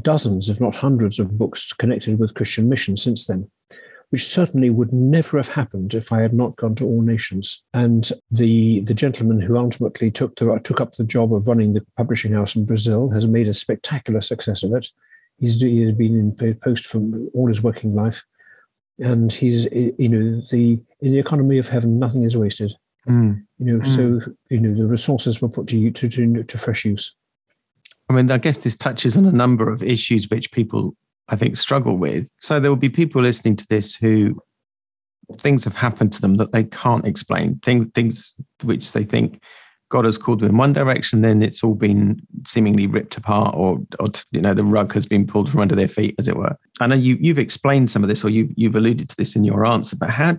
dozens, 0.00 0.48
if 0.48 0.60
not 0.60 0.76
hundreds, 0.76 1.18
of 1.18 1.38
books 1.38 1.72
connected 1.72 2.18
with 2.18 2.34
Christian 2.34 2.68
mission 2.68 2.96
since 2.96 3.26
then, 3.26 3.50
which 4.10 4.26
certainly 4.26 4.70
would 4.70 4.92
never 4.92 5.36
have 5.36 5.48
happened 5.48 5.94
if 5.94 6.12
I 6.12 6.20
had 6.20 6.32
not 6.32 6.56
gone 6.56 6.74
to 6.76 6.84
All 6.84 7.02
Nations. 7.02 7.62
And 7.72 8.10
the 8.30 8.80
the 8.80 8.94
gentleman 8.94 9.40
who 9.40 9.56
ultimately 9.56 10.10
took 10.10 10.36
the, 10.36 10.60
took 10.62 10.80
up 10.80 10.94
the 10.94 11.04
job 11.04 11.34
of 11.34 11.46
running 11.46 11.72
the 11.72 11.84
publishing 11.96 12.32
house 12.32 12.56
in 12.56 12.64
Brazil 12.64 13.10
has 13.10 13.26
made 13.26 13.48
a 13.48 13.54
spectacular 13.54 14.20
success 14.20 14.62
of 14.62 14.72
it. 14.74 14.88
He's 15.38 15.60
he 15.60 15.82
has 15.82 15.94
been 15.94 16.16
in 16.16 16.56
post 16.56 16.86
for 16.86 17.00
all 17.34 17.48
his 17.48 17.62
working 17.62 17.94
life, 17.94 18.22
and 18.98 19.32
he's 19.32 19.64
you 19.72 20.08
know 20.08 20.40
the 20.50 20.80
in 21.00 21.12
the 21.12 21.18
economy 21.18 21.58
of 21.58 21.68
heaven, 21.68 21.98
nothing 21.98 22.24
is 22.24 22.36
wasted. 22.36 22.72
Mm. 23.08 23.44
You 23.58 23.64
know, 23.64 23.80
mm. 23.80 23.86
so 23.86 24.32
you 24.50 24.60
know 24.60 24.74
the 24.74 24.86
resources 24.86 25.40
were 25.40 25.48
put 25.48 25.66
to, 25.68 25.90
to, 25.90 26.08
to 26.08 26.42
to 26.44 26.58
fresh 26.58 26.84
use. 26.84 27.14
I 28.10 28.12
mean, 28.12 28.30
I 28.30 28.38
guess 28.38 28.58
this 28.58 28.74
touches 28.74 29.16
on 29.16 29.24
a 29.24 29.30
number 29.30 29.70
of 29.70 29.84
issues 29.84 30.28
which 30.28 30.50
people, 30.50 30.96
I 31.28 31.36
think, 31.36 31.56
struggle 31.56 31.96
with. 31.96 32.28
So 32.40 32.58
there 32.58 32.68
will 32.68 32.76
be 32.76 32.88
people 32.88 33.22
listening 33.22 33.54
to 33.54 33.66
this 33.68 33.94
who 33.94 34.36
things 35.36 35.62
have 35.62 35.76
happened 35.76 36.12
to 36.14 36.20
them 36.20 36.36
that 36.38 36.50
they 36.50 36.64
can't 36.64 37.06
explain, 37.06 37.60
things, 37.60 37.86
things 37.94 38.34
which 38.64 38.90
they 38.90 39.04
think 39.04 39.40
God 39.90 40.04
has 40.04 40.18
called 40.18 40.40
them 40.40 40.50
in 40.50 40.56
one 40.56 40.72
direction, 40.72 41.22
then 41.22 41.40
it's 41.40 41.62
all 41.62 41.76
been 41.76 42.20
seemingly 42.46 42.88
ripped 42.88 43.16
apart, 43.16 43.54
or, 43.56 43.78
or 44.00 44.08
you 44.32 44.40
know, 44.40 44.54
the 44.54 44.64
rug 44.64 44.92
has 44.92 45.06
been 45.06 45.24
pulled 45.24 45.48
from 45.48 45.60
under 45.60 45.76
their 45.76 45.88
feet, 45.88 46.16
as 46.18 46.26
it 46.26 46.36
were. 46.36 46.56
I 46.80 46.88
know 46.88 46.96
you, 46.96 47.16
you've 47.20 47.38
explained 47.38 47.92
some 47.92 48.02
of 48.02 48.08
this, 48.08 48.24
or 48.24 48.30
you, 48.30 48.52
you've 48.56 48.74
alluded 48.74 49.08
to 49.08 49.16
this 49.16 49.36
in 49.36 49.44
your 49.44 49.64
answer, 49.64 49.96
but 49.96 50.10
how 50.10 50.36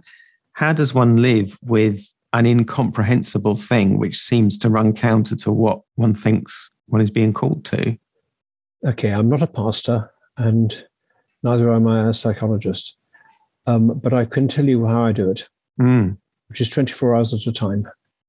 how 0.53 0.73
does 0.73 0.93
one 0.93 1.21
live 1.21 1.57
with 1.61 2.13
an 2.33 2.45
incomprehensible 2.45 3.55
thing 3.55 3.97
which 3.99 4.17
seems 4.17 4.57
to 4.59 4.69
run 4.69 4.93
counter 4.93 5.35
to 5.35 5.51
what 5.51 5.81
one 5.95 6.13
thinks 6.13 6.71
one 6.87 7.01
is 7.01 7.11
being 7.11 7.33
called 7.33 7.65
to? 7.65 7.97
Okay, 8.85 9.09
I'm 9.09 9.29
not 9.29 9.41
a 9.41 9.47
pastor 9.47 10.11
and 10.37 10.85
neither 11.43 11.73
am 11.73 11.87
I 11.87 12.09
a 12.09 12.13
psychologist, 12.13 12.97
um, 13.67 13.99
but 13.99 14.13
I 14.13 14.25
can 14.25 14.47
tell 14.47 14.65
you 14.65 14.85
how 14.85 15.03
I 15.03 15.11
do 15.11 15.29
it, 15.29 15.49
mm. 15.79 16.17
which 16.47 16.61
is 16.61 16.69
24 16.69 17.15
hours 17.15 17.33
at 17.33 17.47
a 17.47 17.51
time. 17.51 17.87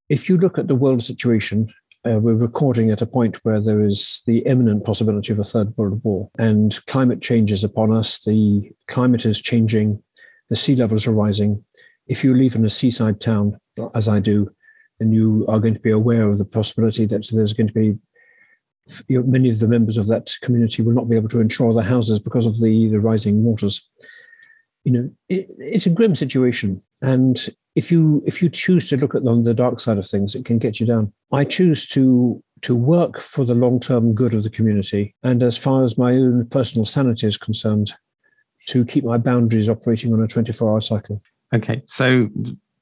If 0.09 0.29
you 0.29 0.37
look 0.37 0.57
at 0.57 0.67
the 0.67 0.75
world 0.75 1.01
situation, 1.01 1.73
uh, 2.05 2.19
we're 2.19 2.35
recording 2.35 2.91
at 2.91 3.01
a 3.01 3.05
point 3.05 3.39
where 3.43 3.61
there 3.61 3.81
is 3.81 4.21
the 4.27 4.39
imminent 4.39 4.83
possibility 4.83 5.31
of 5.31 5.39
a 5.39 5.43
third 5.43 5.75
world 5.77 6.01
war, 6.03 6.29
and 6.37 6.85
climate 6.87 7.21
change 7.21 7.51
is 7.51 7.63
upon 7.63 7.93
us. 7.93 8.19
The 8.19 8.71
climate 8.87 9.25
is 9.25 9.41
changing, 9.41 10.03
the 10.49 10.55
sea 10.55 10.75
levels 10.75 11.07
are 11.07 11.13
rising. 11.13 11.63
If 12.05 12.23
you 12.23 12.35
live 12.35 12.55
in 12.55 12.65
a 12.65 12.69
seaside 12.69 13.21
town, 13.21 13.57
as 13.95 14.07
I 14.07 14.19
do, 14.19 14.51
and 14.99 15.13
you 15.13 15.45
are 15.47 15.59
going 15.59 15.73
to 15.73 15.79
be 15.79 15.91
aware 15.91 16.29
of 16.29 16.37
the 16.37 16.45
possibility 16.45 17.05
that 17.05 17.27
there's 17.31 17.53
going 17.53 17.67
to 17.67 17.73
be 17.73 17.97
many 19.09 19.49
of 19.49 19.59
the 19.59 19.67
members 19.67 19.97
of 19.97 20.07
that 20.07 20.35
community 20.41 20.81
will 20.81 20.93
not 20.93 21.09
be 21.09 21.15
able 21.15 21.29
to 21.29 21.39
insure 21.39 21.73
their 21.73 21.83
houses 21.83 22.19
because 22.19 22.45
of 22.45 22.59
the, 22.59 22.89
the 22.89 22.99
rising 22.99 23.43
waters. 23.43 23.89
You 24.83 24.91
know, 24.91 25.09
it, 25.29 25.47
it's 25.57 25.85
a 25.85 25.89
grim 25.89 26.15
situation, 26.15 26.81
and 27.01 27.49
if 27.75 27.91
you 27.91 28.21
if 28.25 28.41
you 28.41 28.49
choose 28.49 28.89
to 28.89 28.97
look 28.97 29.15
at 29.15 29.23
the, 29.23 29.41
the 29.41 29.53
dark 29.53 29.79
side 29.79 29.97
of 29.97 30.07
things, 30.07 30.35
it 30.35 30.43
can 30.43 30.57
get 30.57 30.79
you 30.79 30.85
down. 30.85 31.13
I 31.31 31.45
choose 31.45 31.87
to 31.89 32.43
to 32.63 32.75
work 32.75 33.19
for 33.19 33.45
the 33.45 33.55
long 33.55 33.79
term 33.79 34.13
good 34.13 34.33
of 34.33 34.43
the 34.43 34.49
community, 34.49 35.15
and 35.23 35.41
as 35.41 35.57
far 35.57 35.85
as 35.85 35.97
my 35.97 36.11
own 36.11 36.45
personal 36.47 36.85
sanity 36.85 37.27
is 37.27 37.37
concerned, 37.37 37.93
to 38.67 38.83
keep 38.83 39.05
my 39.05 39.17
boundaries 39.17 39.69
operating 39.69 40.11
on 40.13 40.21
a 40.21 40.27
twenty 40.27 40.51
four 40.51 40.71
hour 40.71 40.81
cycle. 40.81 41.21
Okay, 41.53 41.81
so 41.85 42.29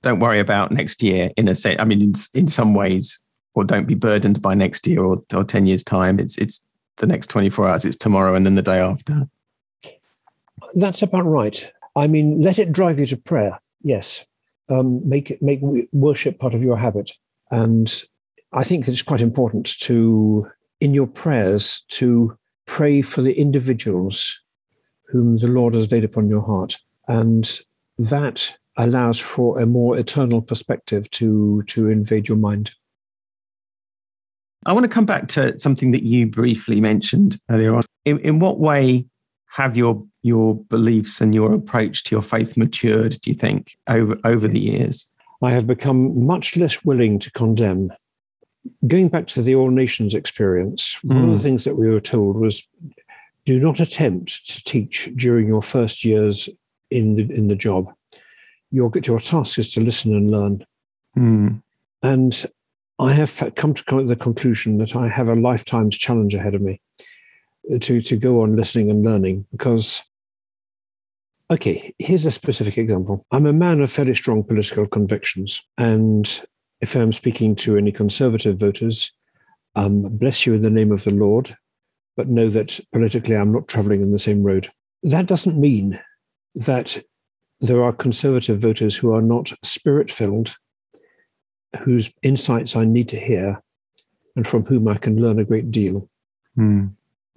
don't 0.03 0.19
worry 0.19 0.39
about 0.39 0.71
next 0.71 1.03
year. 1.03 1.31
In 1.37 1.47
a 1.47 1.55
sense, 1.55 1.77
I 1.79 1.85
mean, 1.85 2.01
in, 2.01 2.13
in 2.33 2.47
some 2.47 2.73
ways, 2.73 3.19
or 3.53 3.63
don't 3.63 3.87
be 3.87 3.95
burdened 3.95 4.41
by 4.41 4.53
next 4.53 4.87
year 4.87 5.03
or, 5.03 5.23
or 5.33 5.43
10 5.43 5.65
years 5.65 5.83
time. 5.83 6.19
It's 6.19 6.37
it's 6.37 6.65
the 6.97 7.07
next 7.07 7.27
24 7.27 7.67
hours. 7.67 7.85
It's 7.85 7.97
tomorrow 7.97 8.35
and 8.35 8.45
then 8.45 8.55
the 8.55 8.61
day 8.61 8.79
after. 8.79 9.27
That's 10.75 11.01
about 11.01 11.25
right. 11.25 11.71
I 11.95 12.07
mean 12.07 12.41
let 12.41 12.59
it 12.59 12.71
drive 12.71 12.99
you 12.99 13.05
to 13.07 13.17
prayer. 13.17 13.59
Yes. 13.81 14.25
Um, 14.69 15.07
make 15.07 15.41
make 15.41 15.59
worship 15.91 16.39
part 16.39 16.53
of 16.53 16.63
your 16.63 16.77
habit. 16.77 17.11
And 17.49 17.91
i 18.53 18.63
think 18.63 18.87
it's 18.87 19.01
quite 19.01 19.21
important 19.21 19.65
to 19.79 20.47
in 20.81 20.93
your 20.93 21.07
prayers 21.07 21.85
to 21.87 22.37
pray 22.65 23.01
for 23.01 23.21
the 23.21 23.33
individuals 23.33 24.41
whom 25.07 25.37
the 25.37 25.47
lord 25.47 25.73
has 25.73 25.91
laid 25.91 26.03
upon 26.03 26.29
your 26.29 26.41
heart. 26.41 26.77
And 27.07 27.59
that 27.97 28.57
allows 28.83 29.19
for 29.19 29.59
a 29.59 29.65
more 29.65 29.97
eternal 29.97 30.41
perspective 30.41 31.09
to 31.11 31.63
to 31.63 31.89
invade 31.89 32.27
your 32.27 32.37
mind 32.37 32.73
I 34.65 34.73
want 34.73 34.83
to 34.83 34.89
come 34.89 35.05
back 35.05 35.27
to 35.29 35.57
something 35.59 35.91
that 35.91 36.03
you 36.03 36.27
briefly 36.27 36.79
mentioned 36.81 37.39
earlier 37.49 37.75
on. 37.75 37.83
In, 38.05 38.19
in 38.19 38.39
what 38.39 38.59
way 38.59 39.05
have 39.47 39.75
your 39.75 40.05
your 40.23 40.55
beliefs 40.55 41.19
and 41.19 41.33
your 41.33 41.53
approach 41.53 42.03
to 42.03 42.15
your 42.15 42.21
faith 42.21 42.57
matured, 42.57 43.19
do 43.21 43.31
you 43.31 43.35
think, 43.35 43.75
over 43.87 44.17
over 44.23 44.47
the 44.47 44.59
years? 44.59 45.07
I 45.41 45.51
have 45.51 45.65
become 45.65 46.25
much 46.25 46.55
less 46.55 46.85
willing 46.85 47.17
to 47.19 47.31
condemn. 47.31 47.91
Going 48.85 49.09
back 49.09 49.25
to 49.27 49.41
the 49.41 49.55
All 49.55 49.71
Nations 49.71 50.13
experience, 50.13 50.99
one 51.03 51.17
mm. 51.17 51.23
of 51.23 51.29
the 51.29 51.35
hmm. 51.37 51.41
things 51.41 51.63
that 51.63 51.77
we 51.77 51.89
were 51.89 51.99
told 51.99 52.35
was 52.35 52.63
do 53.45 53.59
not 53.59 53.79
attempt 53.79 54.47
to 54.51 54.63
teach 54.63 55.09
during 55.15 55.47
your 55.47 55.63
first 55.63 56.05
years 56.05 56.47
in 56.91 57.15
the 57.15 57.23
in 57.31 57.47
the 57.47 57.55
job. 57.55 57.91
Your 58.71 58.91
your 59.03 59.19
task 59.19 59.59
is 59.59 59.71
to 59.73 59.81
listen 59.81 60.15
and 60.15 60.31
learn. 60.31 60.65
Mm. 61.17 61.61
And 62.01 62.45
I 62.99 63.13
have 63.13 63.51
come 63.55 63.73
to 63.73 64.03
the 64.03 64.15
conclusion 64.15 64.77
that 64.77 64.95
I 64.95 65.07
have 65.09 65.27
a 65.27 65.35
lifetime's 65.35 65.97
challenge 65.97 66.35
ahead 66.35 66.55
of 66.55 66.61
me 66.61 66.79
to, 67.79 68.01
to 68.01 68.17
go 68.17 68.41
on 68.41 68.55
listening 68.55 68.89
and 68.89 69.03
learning 69.03 69.45
because, 69.51 70.03
okay, 71.49 71.93
here's 71.99 72.25
a 72.25 72.31
specific 72.31 72.77
example. 72.77 73.25
I'm 73.31 73.45
a 73.45 73.53
man 73.53 73.81
of 73.81 73.91
fairly 73.91 74.13
strong 74.13 74.43
political 74.43 74.85
convictions. 74.87 75.63
And 75.77 76.45
if 76.79 76.95
I'm 76.95 77.11
speaking 77.11 77.55
to 77.57 77.77
any 77.77 77.91
conservative 77.91 78.59
voters, 78.59 79.11
um, 79.75 80.03
bless 80.03 80.45
you 80.45 80.53
in 80.53 80.61
the 80.61 80.69
name 80.69 80.91
of 80.91 81.03
the 81.03 81.11
Lord, 81.11 81.55
but 82.15 82.27
know 82.27 82.49
that 82.49 82.79
politically 82.91 83.35
I'm 83.35 83.51
not 83.51 83.67
traveling 83.67 84.01
in 84.01 84.11
the 84.11 84.19
same 84.19 84.43
road. 84.43 84.69
That 85.03 85.25
doesn't 85.25 85.59
mean 85.59 85.99
that 86.53 87.01
there 87.61 87.83
are 87.83 87.93
conservative 87.93 88.59
voters 88.59 88.97
who 88.97 89.13
are 89.13 89.21
not 89.21 89.53
spirit 89.63 90.11
filled 90.11 90.57
whose 91.79 92.13
insights 92.21 92.75
I 92.75 92.85
need 92.85 93.07
to 93.09 93.19
hear 93.19 93.61
and 94.35 94.45
from 94.47 94.65
whom 94.65 94.87
I 94.87 94.97
can 94.97 95.21
learn 95.21 95.39
a 95.39 95.45
great 95.45 95.71
deal. 95.71 96.09
Mm. 96.57 96.93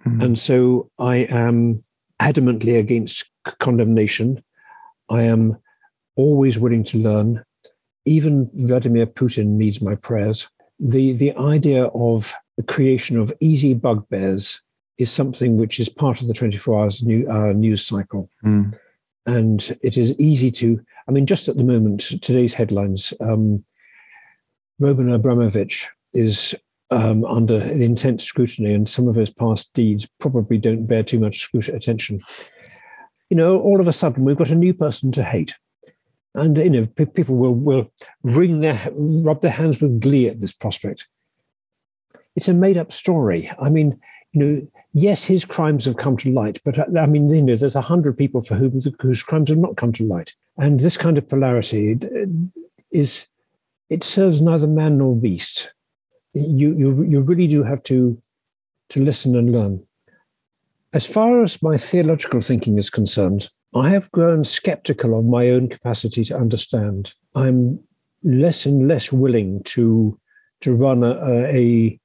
Mm. 0.07 0.23
And 0.23 0.39
so 0.39 0.91
I 0.99 1.17
am 1.17 1.85
adamantly 2.21 2.79
against 2.79 3.31
condemnation. 3.45 4.43
I 5.09 5.23
am 5.23 5.59
always 6.17 6.59
willing 6.59 6.85
to 6.85 6.99
learn. 6.99 7.45
Even 8.05 8.51
Vladimir 8.55 9.07
Putin 9.07 9.57
needs 9.57 9.81
my 9.81 9.95
prayers. 9.95 10.49
The, 10.79 11.13
the 11.13 11.35
idea 11.37 11.85
of 11.87 12.35
the 12.57 12.63
creation 12.63 13.19
of 13.19 13.33
easy 13.41 13.75
bugbears 13.75 14.61
is 14.99 15.11
something 15.11 15.57
which 15.57 15.81
is 15.81 15.89
part 15.89 16.21
of 16.21 16.29
the 16.29 16.35
24 16.35 16.81
hours 16.81 17.03
new, 17.03 17.29
uh, 17.29 17.53
news 17.53 17.85
cycle. 17.85 18.31
Mm. 18.45 18.79
And 19.27 19.77
it 19.83 19.97
is 19.97 20.19
easy 20.19 20.51
to, 20.53 20.81
I 21.09 21.13
mean, 21.13 21.27
just 21.27 21.49
at 21.49 21.57
the 21.57 21.65
moment, 21.65 22.01
today's 22.23 22.55
headlines 22.55 23.15
um, 23.21 23.65
Roman 24.79 25.11
Abramovich 25.11 25.89
is 26.13 26.55
um, 26.91 27.25
under 27.25 27.59
intense 27.61 28.25
scrutiny, 28.25 28.73
and 28.73 28.89
some 28.89 29.09
of 29.09 29.15
his 29.15 29.31
past 29.31 29.73
deeds 29.75 30.09
probably 30.21 30.59
don't 30.59 30.87
bear 30.87 31.03
too 31.03 31.19
much 31.19 31.49
attention. 31.55 32.21
You 33.31 33.37
know, 33.37 33.59
all 33.61 33.81
of 33.81 33.89
a 33.89 33.93
sudden, 33.93 34.25
we've 34.25 34.37
got 34.37 34.51
a 34.51 34.57
new 34.57 34.75
person 34.75 35.13
to 35.13 35.25
hate. 35.25 35.55
And 36.35 36.57
you 36.59 36.71
know, 36.71 36.87
p- 36.87 37.07
people 37.07 37.37
will 37.37 37.55
will 37.55 37.93
wring 38.23 38.61
their 38.61 38.81
rub 38.93 39.41
their 39.41 39.53
hands 39.53 39.81
with 39.81 40.01
glee 40.01 40.29
at 40.29 40.41
this 40.41 40.53
prospect. 40.53 41.09
It's 42.35 42.49
a 42.49 42.55
made 42.55 42.77
up 42.77 42.91
story. 42.91 43.51
I 43.61 43.71
mean, 43.71 44.01
you 44.33 44.41
know, 44.41 44.69
yes, 44.95 45.25
his 45.25 45.45
crimes 45.45 45.85
have 45.85 45.97
come 45.97 46.17
to 46.19 46.33
light, 46.33 46.61
but 46.65 46.79
uh, 46.79 46.87
I 46.99 47.07
mean, 47.07 47.29
you 47.29 47.43
know, 47.43 47.57
there's 47.57 47.77
a 47.77 47.83
hundred 47.83 48.17
people 48.17 48.41
for 48.41 48.55
whom 48.55 48.81
whose 49.01 49.23
crimes 49.23 49.51
have 49.51 49.59
not 49.59 49.77
come 49.77 49.93
to 49.93 50.07
light, 50.07 50.35
and 50.57 50.81
this 50.81 50.97
kind 50.97 51.19
of 51.19 51.29
polarity 51.29 51.99
is 52.91 53.27
it 53.91 54.03
serves 54.03 54.41
neither 54.41 54.67
man 54.67 54.99
nor 54.99 55.15
beast. 55.15 55.73
You 56.33 56.75
you 56.75 57.03
you 57.03 57.21
really 57.21 57.47
do 57.47 57.63
have 57.63 57.83
to 57.85 58.19
to 58.91 59.03
listen 59.03 59.37
and 59.37 59.53
learn. 59.53 59.85
As 60.93 61.05
far 61.05 61.43
as 61.43 61.61
my 61.61 61.77
theological 61.77 62.41
thinking 62.41 62.79
is 62.79 62.89
concerned, 62.89 63.51
I 63.75 63.89
have 63.91 64.13
grown 64.13 64.45
skeptical 64.45 65.19
of 65.19 65.25
my 65.25 65.51
own 65.51 65.69
capacity 65.69 66.25
to 66.27 66.37
understand. 66.37 67.15
I'm 67.35 67.81
less 68.23 68.65
and 68.65 68.87
less 68.87 69.13
willing 69.13 69.63
to 69.65 70.19
to 70.61 70.75
run 70.75 71.03
a, 71.03 71.13
a, 71.47 72.01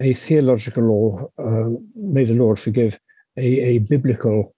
a 0.00 0.14
theological 0.14 0.84
law, 0.84 1.30
uh, 1.38 1.70
may 1.96 2.24
the 2.24 2.34
Lord 2.34 2.58
forgive 2.58 2.98
a, 3.36 3.42
a 3.42 3.78
biblical 3.78 4.54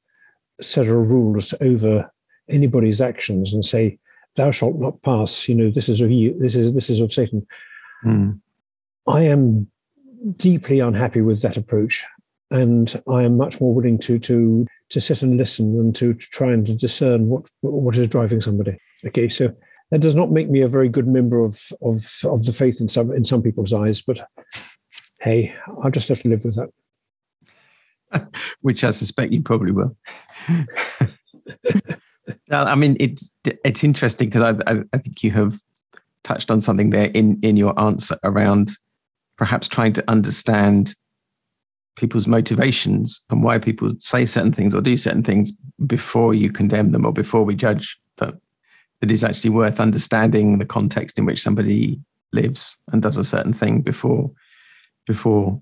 set 0.61 0.87
of 0.87 1.11
rules 1.11 1.55
over 1.61 2.11
anybody's 2.49 3.01
actions 3.01 3.53
and 3.53 3.65
say 3.65 3.99
thou 4.37 4.51
shalt 4.51 4.77
not 4.77 5.01
pass 5.03 5.49
you 5.49 5.55
know 5.55 5.71
this 5.71 5.89
is 5.89 6.01
of 6.01 6.11
you 6.11 6.37
this 6.39 6.55
is 6.55 6.75
this 6.75 6.91
is 6.91 7.01
of 7.01 7.13
satan 7.13 7.47
mm. 8.05 8.39
i 9.07 9.21
am 9.21 9.67
deeply 10.37 10.81
unhappy 10.81 11.21
with 11.21 11.43
that 11.43 11.57
approach 11.57 12.05
and 12.51 13.01
i 13.09 13.23
am 13.23 13.37
much 13.37 13.61
more 13.61 13.75
willing 13.75 13.99
to 13.99 14.19
to 14.19 14.67
to 14.89 15.01
sit 15.01 15.23
and 15.23 15.37
listen 15.37 15.79
and 15.79 15.95
to, 15.95 16.13
to 16.13 16.29
try 16.31 16.53
and 16.53 16.67
to 16.67 16.75
discern 16.75 17.29
what 17.29 17.45
what 17.61 17.97
is 17.97 18.09
driving 18.09 18.41
somebody 18.41 18.77
okay 19.07 19.29
so 19.29 19.53
that 19.91 20.01
does 20.01 20.15
not 20.15 20.31
make 20.31 20.49
me 20.49 20.61
a 20.61 20.69
very 20.69 20.89
good 20.89 21.07
member 21.07 21.43
of 21.43 21.73
of 21.83 22.21
of 22.25 22.45
the 22.45 22.53
faith 22.53 22.81
in 22.81 22.89
some 22.89 23.13
in 23.13 23.25
some 23.25 23.43
people's 23.43 23.73
eyes 23.73 24.03
but 24.03 24.29
hey, 25.21 25.55
I'll 25.83 25.91
just 25.91 26.09
have 26.09 26.23
to 26.23 26.29
live 26.29 26.45
with 26.45 26.57
that. 26.57 26.71
Which 28.61 28.83
I 28.85 28.91
suspect 28.91 29.33
you 29.33 29.43
probably 29.43 29.73
will. 29.73 29.97
I 32.51 32.75
mean, 32.75 32.97
it's 32.99 33.33
it's 33.45 33.85
interesting 33.85 34.29
because 34.29 34.43
I, 34.43 34.51
I, 34.73 34.83
I 34.93 34.99
think 34.99 35.23
you 35.23 35.31
have 35.33 35.61
touched 36.25 36.51
on 36.51 36.61
something 36.61 36.91
there 36.91 37.11
in 37.15 37.39
in 37.43 37.57
your 37.57 37.79
answer 37.79 38.19
around 38.25 38.73
perhaps 39.37 39.69
trying 39.69 39.93
to 39.95 40.05
understand 40.09 40.95
people's 41.97 42.27
motivations 42.27 43.21
and 43.31 43.43
why 43.43 43.59
people 43.59 43.93
say 43.99 44.27
certain 44.27 44.53
things 44.53 44.75
or 44.75 44.81
do 44.81 44.97
certain 44.97 45.23
things 45.23 45.53
before 45.87 46.35
you 46.35 46.51
condemn 46.51 46.93
them 46.93 47.05
or 47.05 47.13
before 47.13 47.45
we 47.45 47.55
judge 47.55 47.99
that 48.17 48.35
it 49.01 49.11
is 49.11 49.25
actually 49.25 49.51
worth 49.51 49.81
understanding 49.81 50.59
the 50.59 50.65
context 50.65 51.19
in 51.19 51.25
which 51.25 51.43
somebody 51.43 51.99
lives 52.33 52.77
and 52.93 53.03
does 53.03 53.17
a 53.17 53.25
certain 53.25 53.53
thing 53.53 53.81
before 53.81 54.31
before 55.11 55.61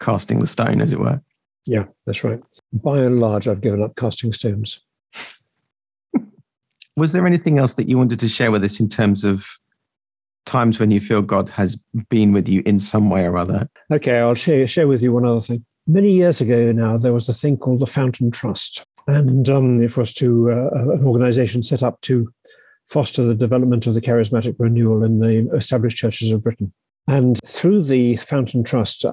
casting 0.00 0.40
the 0.40 0.46
stone, 0.46 0.80
as 0.80 0.92
it 0.92 0.98
were. 0.98 1.22
Yeah, 1.66 1.84
that's 2.04 2.24
right. 2.24 2.40
By 2.72 2.98
and 2.98 3.20
large, 3.20 3.46
I've 3.46 3.60
given 3.60 3.80
up 3.80 3.94
casting 3.94 4.32
stones. 4.32 4.80
Was 6.96 7.12
there 7.12 7.24
anything 7.24 7.58
else 7.58 7.74
that 7.74 7.88
you 7.88 7.96
wanted 7.96 8.18
to 8.18 8.28
share 8.28 8.50
with 8.50 8.64
us 8.64 8.80
in 8.80 8.88
terms 8.88 9.22
of 9.22 9.46
times 10.46 10.80
when 10.80 10.90
you 10.90 11.00
feel 11.00 11.22
God 11.22 11.48
has 11.50 11.76
been 12.08 12.32
with 12.32 12.48
you 12.48 12.60
in 12.66 12.80
some 12.80 13.08
way 13.08 13.24
or 13.24 13.36
other? 13.36 13.68
Okay, 13.92 14.18
I'll 14.18 14.34
share, 14.34 14.66
share 14.66 14.88
with 14.88 15.00
you 15.00 15.12
one 15.12 15.24
other 15.24 15.40
thing. 15.40 15.64
Many 15.86 16.12
years 16.12 16.40
ago 16.40 16.72
now, 16.72 16.98
there 16.98 17.12
was 17.12 17.28
a 17.28 17.34
thing 17.34 17.56
called 17.56 17.80
the 17.80 17.86
Fountain 17.86 18.32
Trust, 18.32 18.84
and 19.06 19.48
um, 19.48 19.80
it 19.80 19.96
was 19.96 20.12
to 20.14 20.50
uh, 20.50 20.92
an 20.92 21.04
organization 21.04 21.62
set 21.62 21.84
up 21.84 22.00
to 22.02 22.32
foster 22.86 23.22
the 23.22 23.34
development 23.34 23.86
of 23.86 23.94
the 23.94 24.00
charismatic 24.00 24.56
renewal 24.58 25.04
in 25.04 25.20
the 25.20 25.48
established 25.54 25.96
churches 25.96 26.32
of 26.32 26.42
Britain. 26.42 26.72
And 27.08 27.40
through 27.46 27.84
the 27.84 28.16
Fountain 28.16 28.62
Trust, 28.62 29.06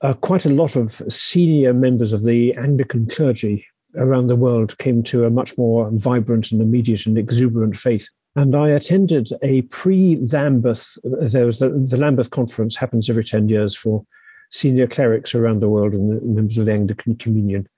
uh, 0.00 0.14
quite 0.14 0.46
a 0.46 0.50
lot 0.50 0.74
of 0.74 1.02
senior 1.08 1.74
members 1.74 2.14
of 2.14 2.24
the 2.24 2.54
Anglican 2.56 3.06
clergy 3.06 3.66
around 3.94 4.28
the 4.28 4.36
world 4.36 4.78
came 4.78 5.02
to 5.02 5.26
a 5.26 5.30
much 5.30 5.58
more 5.58 5.90
vibrant 5.92 6.50
and 6.50 6.62
immediate 6.62 7.04
and 7.04 7.18
exuberant 7.18 7.76
faith. 7.76 8.08
And 8.34 8.56
I 8.56 8.70
attended 8.70 9.28
a 9.42 9.62
pre 9.62 10.16
Lambeth, 10.16 10.96
there 11.04 11.44
was 11.44 11.58
the, 11.58 11.68
the, 11.68 11.98
Lambeth 11.98 12.30
conference, 12.30 12.74
happens 12.74 13.10
every 13.10 13.22
10 13.22 13.50
years 13.50 13.76
for 13.76 14.06
senior 14.50 14.86
clerics 14.86 15.34
around 15.34 15.60
the 15.60 15.68
world 15.68 15.92
and 15.92 16.22
members 16.34 16.56
of 16.56 16.64
the 16.64 16.72
Anglican 16.72 17.16
Communion. 17.16 17.68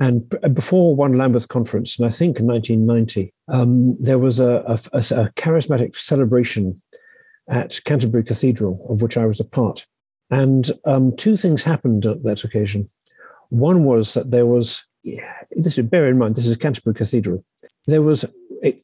And 0.00 0.34
before 0.54 0.96
one 0.96 1.18
Lambeth 1.18 1.48
conference, 1.48 1.98
and 1.98 2.06
I 2.06 2.10
think 2.10 2.40
in 2.40 2.46
1990, 2.46 3.34
um, 3.48 3.96
there 4.00 4.18
was 4.18 4.40
a, 4.40 4.62
a, 4.66 4.72
a 4.94 5.30
charismatic 5.36 5.94
celebration 5.94 6.80
at 7.48 7.80
Canterbury 7.84 8.24
Cathedral, 8.24 8.84
of 8.88 9.02
which 9.02 9.16
I 9.16 9.26
was 9.26 9.40
a 9.40 9.44
part. 9.44 9.86
And 10.30 10.70
um, 10.86 11.14
two 11.16 11.36
things 11.36 11.64
happened 11.64 12.06
at 12.06 12.22
that 12.22 12.44
occasion. 12.44 12.90
One 13.50 13.84
was 13.84 14.14
that 14.14 14.30
there 14.30 14.46
was, 14.46 14.84
yeah, 15.02 15.32
this 15.52 15.78
is, 15.78 15.86
bear 15.86 16.08
in 16.08 16.18
mind, 16.18 16.36
this 16.36 16.46
is 16.46 16.56
Canterbury 16.56 16.94
Cathedral. 16.94 17.44
There 17.86 18.02
was 18.02 18.24
a, 18.62 18.82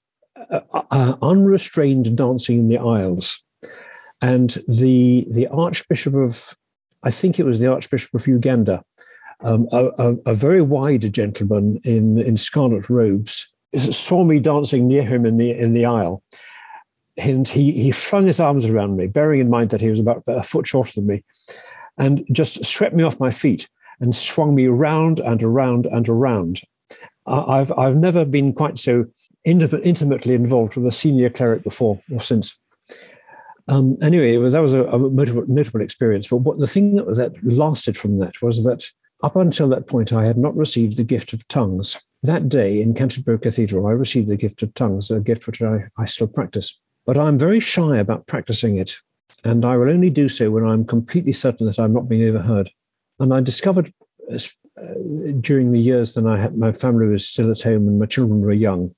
a, 0.50 0.62
a 0.90 1.18
unrestrained 1.22 2.16
dancing 2.16 2.58
in 2.60 2.68
the 2.68 2.78
aisles. 2.78 3.42
And 4.22 4.50
the, 4.68 5.26
the 5.30 5.48
Archbishop 5.48 6.14
of, 6.14 6.54
I 7.02 7.10
think 7.10 7.38
it 7.38 7.46
was 7.46 7.58
the 7.58 7.72
Archbishop 7.72 8.14
of 8.14 8.26
Uganda, 8.26 8.84
um, 9.42 9.66
a, 9.72 10.16
a, 10.26 10.34
very 10.34 10.60
wide 10.60 11.10
gentleman 11.14 11.80
in, 11.82 12.20
in 12.20 12.36
scarlet 12.36 12.90
robes, 12.90 13.50
saw 13.74 14.22
me 14.22 14.38
dancing 14.38 14.86
near 14.86 15.04
him 15.04 15.24
in 15.24 15.38
the, 15.38 15.50
in 15.50 15.72
the 15.72 15.86
aisle 15.86 16.22
and 17.16 17.46
he, 17.46 17.72
he 17.72 17.90
flung 17.90 18.26
his 18.26 18.40
arms 18.40 18.64
around 18.64 18.96
me, 18.96 19.06
bearing 19.06 19.40
in 19.40 19.50
mind 19.50 19.70
that 19.70 19.80
he 19.80 19.90
was 19.90 20.00
about 20.00 20.22
a 20.26 20.42
foot 20.42 20.66
shorter 20.66 20.92
than 20.94 21.06
me, 21.06 21.24
and 21.98 22.24
just 22.32 22.64
swept 22.64 22.94
me 22.94 23.02
off 23.02 23.20
my 23.20 23.30
feet 23.30 23.68
and 24.00 24.14
swung 24.14 24.54
me 24.54 24.66
round 24.66 25.20
and 25.20 25.42
around 25.42 25.86
and 25.86 26.08
around. 26.08 26.62
I've, 27.26 27.70
I've 27.72 27.96
never 27.96 28.24
been 28.24 28.52
quite 28.52 28.78
so 28.78 29.06
intimately 29.44 30.34
involved 30.34 30.76
with 30.76 30.86
a 30.86 30.92
senior 30.92 31.30
cleric 31.30 31.62
before 31.62 32.00
or 32.12 32.20
since. 32.20 32.58
Um, 33.68 33.96
anyway, 34.02 34.36
that 34.50 34.60
was 34.60 34.74
a, 34.74 34.84
a 34.84 34.98
notable, 34.98 35.44
notable, 35.46 35.80
experience. 35.80 36.26
But 36.26 36.38
what 36.38 36.58
the 36.58 36.66
thing 36.66 36.96
that, 36.96 37.14
that 37.14 37.44
lasted 37.44 37.96
from 37.96 38.18
that 38.18 38.42
was 38.42 38.64
that 38.64 38.84
up 39.22 39.36
until 39.36 39.68
that 39.68 39.86
point, 39.86 40.12
I 40.12 40.24
had 40.24 40.38
not 40.38 40.56
received 40.56 40.96
the 40.96 41.04
gift 41.04 41.32
of 41.32 41.46
tongues. 41.46 42.02
That 42.22 42.48
day 42.48 42.82
in 42.82 42.94
Canterbury 42.94 43.38
Cathedral, 43.38 43.86
I 43.86 43.92
received 43.92 44.28
the 44.28 44.36
gift 44.36 44.62
of 44.62 44.74
tongues, 44.74 45.10
a 45.10 45.20
gift 45.20 45.46
which 45.46 45.62
I, 45.62 45.88
I 45.96 46.04
still 46.06 46.26
practice. 46.26 46.80
But 47.06 47.18
I'm 47.18 47.38
very 47.38 47.60
shy 47.60 47.98
about 47.98 48.26
practicing 48.26 48.76
it, 48.76 48.96
and 49.44 49.64
I 49.64 49.76
will 49.76 49.90
only 49.90 50.10
do 50.10 50.28
so 50.28 50.50
when 50.50 50.64
I'm 50.64 50.84
completely 50.84 51.32
certain 51.32 51.66
that 51.66 51.78
I'm 51.78 51.92
not 51.92 52.08
being 52.08 52.28
overheard. 52.28 52.70
And 53.18 53.34
I 53.34 53.40
discovered 53.40 53.92
uh, 54.30 54.38
during 55.40 55.72
the 55.72 55.80
years 55.80 56.14
that 56.14 56.26
I 56.26 56.38
had, 56.38 56.56
my 56.56 56.72
family 56.72 57.06
was 57.06 57.26
still 57.26 57.50
at 57.50 57.62
home 57.62 57.88
and 57.88 57.98
my 57.98 58.06
children 58.06 58.40
were 58.40 58.52
young, 58.52 58.94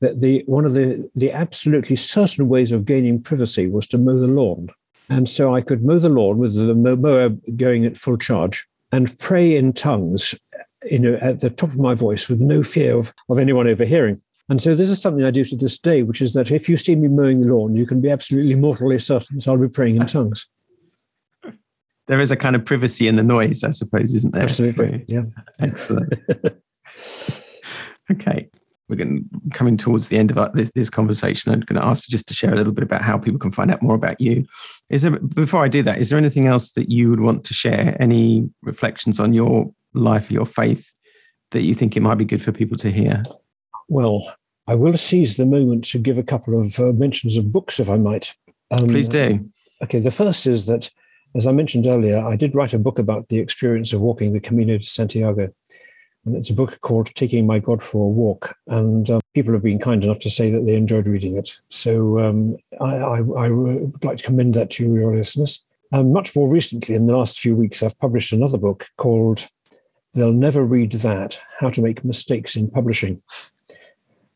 that 0.00 0.20
the 0.20 0.44
one 0.46 0.64
of 0.64 0.74
the 0.74 1.10
the 1.14 1.32
absolutely 1.32 1.96
certain 1.96 2.48
ways 2.48 2.72
of 2.72 2.84
gaining 2.84 3.22
privacy 3.22 3.68
was 3.68 3.86
to 3.88 3.98
mow 3.98 4.18
the 4.18 4.26
lawn. 4.26 4.68
And 5.08 5.28
so 5.28 5.54
I 5.54 5.60
could 5.60 5.84
mow 5.84 5.98
the 5.98 6.08
lawn 6.08 6.38
with 6.38 6.54
the 6.54 6.74
mower 6.74 7.30
going 7.56 7.84
at 7.84 7.98
full 7.98 8.16
charge 8.16 8.66
and 8.90 9.18
pray 9.18 9.56
in 9.56 9.72
tongues, 9.72 10.34
you 10.84 10.98
know, 10.98 11.14
at 11.20 11.40
the 11.40 11.50
top 11.50 11.70
of 11.70 11.78
my 11.78 11.94
voice 11.94 12.28
with 12.28 12.40
no 12.40 12.62
fear 12.62 12.96
of, 12.96 13.12
of 13.28 13.38
anyone 13.38 13.66
overhearing. 13.66 14.22
And 14.48 14.60
so 14.60 14.74
this 14.74 14.90
is 14.90 15.00
something 15.00 15.24
I 15.24 15.30
do 15.30 15.44
to 15.44 15.56
this 15.56 15.78
day, 15.78 16.02
which 16.02 16.20
is 16.20 16.34
that 16.34 16.50
if 16.50 16.68
you 16.68 16.76
see 16.76 16.94
me 16.96 17.08
mowing 17.08 17.40
the 17.40 17.46
lawn, 17.46 17.74
you 17.74 17.86
can 17.86 18.00
be 18.00 18.10
absolutely 18.10 18.56
mortally 18.56 18.98
certain 18.98 19.38
that 19.38 19.48
I'll 19.48 19.56
be 19.56 19.68
praying 19.68 19.96
in 19.96 20.06
tongues. 20.06 20.48
There 22.06 22.20
is 22.20 22.30
a 22.30 22.36
kind 22.36 22.54
of 22.54 22.64
privacy 22.64 23.08
in 23.08 23.16
the 23.16 23.22
noise, 23.22 23.64
I 23.64 23.70
suppose, 23.70 24.14
isn't 24.14 24.34
there? 24.34 24.42
Absolutely. 24.42 25.04
Yeah. 25.08 25.22
Excellent. 25.60 26.12
okay. 28.12 28.50
we're 28.88 28.96
going 28.96 29.26
coming 29.52 29.78
towards 29.78 30.08
the 30.08 30.18
end 30.18 30.30
of 30.30 30.36
our, 30.36 30.50
this, 30.52 30.70
this 30.74 30.90
conversation. 30.90 31.50
I'm 31.50 31.60
going 31.60 31.80
to 31.80 31.86
ask 31.86 32.06
you 32.06 32.12
just 32.12 32.28
to 32.28 32.34
share 32.34 32.52
a 32.52 32.56
little 32.56 32.74
bit 32.74 32.84
about 32.84 33.00
how 33.00 33.16
people 33.16 33.38
can 33.38 33.50
find 33.50 33.70
out 33.70 33.80
more 33.80 33.94
about 33.94 34.20
you. 34.20 34.44
Is 34.90 35.02
there 35.02 35.18
before 35.18 35.64
I 35.64 35.68
do 35.68 35.82
that? 35.84 35.98
Is 35.98 36.10
there 36.10 36.18
anything 36.18 36.46
else 36.46 36.72
that 36.72 36.90
you 36.90 37.08
would 37.08 37.20
want 37.20 37.44
to 37.44 37.54
share? 37.54 37.96
Any 37.98 38.50
reflections 38.62 39.18
on 39.18 39.32
your 39.32 39.72
life, 39.94 40.30
your 40.30 40.44
faith, 40.44 40.92
that 41.52 41.62
you 41.62 41.74
think 41.74 41.96
it 41.96 42.00
might 42.00 42.16
be 42.16 42.26
good 42.26 42.42
for 42.42 42.52
people 42.52 42.76
to 42.78 42.90
hear? 42.90 43.22
Well, 43.88 44.34
I 44.66 44.74
will 44.74 44.94
seize 44.94 45.36
the 45.36 45.46
moment 45.46 45.84
to 45.86 45.98
give 45.98 46.18
a 46.18 46.22
couple 46.22 46.58
of 46.58 46.78
uh, 46.78 46.92
mentions 46.92 47.36
of 47.36 47.52
books, 47.52 47.78
if 47.78 47.90
I 47.90 47.96
might. 47.96 48.34
Um, 48.70 48.88
Please 48.88 49.08
do. 49.08 49.50
Okay, 49.82 50.00
the 50.00 50.10
first 50.10 50.46
is 50.46 50.66
that, 50.66 50.90
as 51.34 51.46
I 51.46 51.52
mentioned 51.52 51.86
earlier, 51.86 52.24
I 52.24 52.36
did 52.36 52.54
write 52.54 52.72
a 52.72 52.78
book 52.78 52.98
about 52.98 53.28
the 53.28 53.38
experience 53.38 53.92
of 53.92 54.00
walking 54.00 54.32
the 54.32 54.40
Camino 54.40 54.78
de 54.78 54.84
Santiago. 54.84 55.52
And 56.24 56.34
it's 56.36 56.48
a 56.48 56.54
book 56.54 56.80
called 56.80 57.14
Taking 57.14 57.46
My 57.46 57.58
God 57.58 57.82
for 57.82 58.06
a 58.06 58.10
Walk. 58.10 58.56
And 58.66 59.08
uh, 59.10 59.20
people 59.34 59.52
have 59.52 59.62
been 59.62 59.78
kind 59.78 60.02
enough 60.02 60.20
to 60.20 60.30
say 60.30 60.50
that 60.50 60.64
they 60.64 60.76
enjoyed 60.76 61.06
reading 61.06 61.36
it. 61.36 61.60
So 61.68 62.18
um, 62.18 62.56
I, 62.80 62.96
I, 62.96 63.18
I, 63.18 63.50
would 63.50 64.02
like 64.02 64.18
to 64.18 64.24
commend 64.24 64.54
that 64.54 64.70
to 64.70 64.90
your 64.90 65.14
listeners. 65.14 65.62
And 65.92 66.14
much 66.14 66.34
more 66.34 66.48
recently, 66.48 66.94
in 66.94 67.06
the 67.06 67.16
last 67.16 67.38
few 67.38 67.54
weeks, 67.54 67.82
I've 67.82 67.98
published 67.98 68.32
another 68.32 68.56
book 68.56 68.88
called 68.96 69.48
They'll 70.14 70.32
Never 70.32 70.64
Read 70.64 70.92
That 70.92 71.40
How 71.60 71.68
to 71.68 71.82
Make 71.82 72.04
Mistakes 72.04 72.56
in 72.56 72.70
Publishing. 72.70 73.20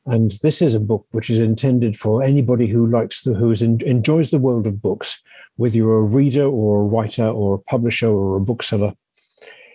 And 0.09 0.31
this 0.43 0.63
is 0.63 0.73
a 0.73 0.81
book 0.81 1.07
which 1.11 1.29
is 1.29 1.39
intended 1.39 1.95
for 1.95 2.23
anybody 2.23 2.67
who 2.67 2.87
likes 2.87 3.23
the 3.23 3.35
who 3.35 3.53
in, 3.53 3.83
enjoys 3.83 4.31
the 4.31 4.39
world 4.39 4.67
of 4.67 4.81
books, 4.81 5.23
whether 5.57 5.77
you're 5.77 5.99
a 5.99 6.03
reader 6.03 6.47
or 6.47 6.81
a 6.81 6.85
writer 6.85 7.27
or 7.29 7.55
a 7.55 7.59
publisher 7.59 8.09
or 8.09 8.37
a 8.37 8.41
bookseller. 8.41 8.95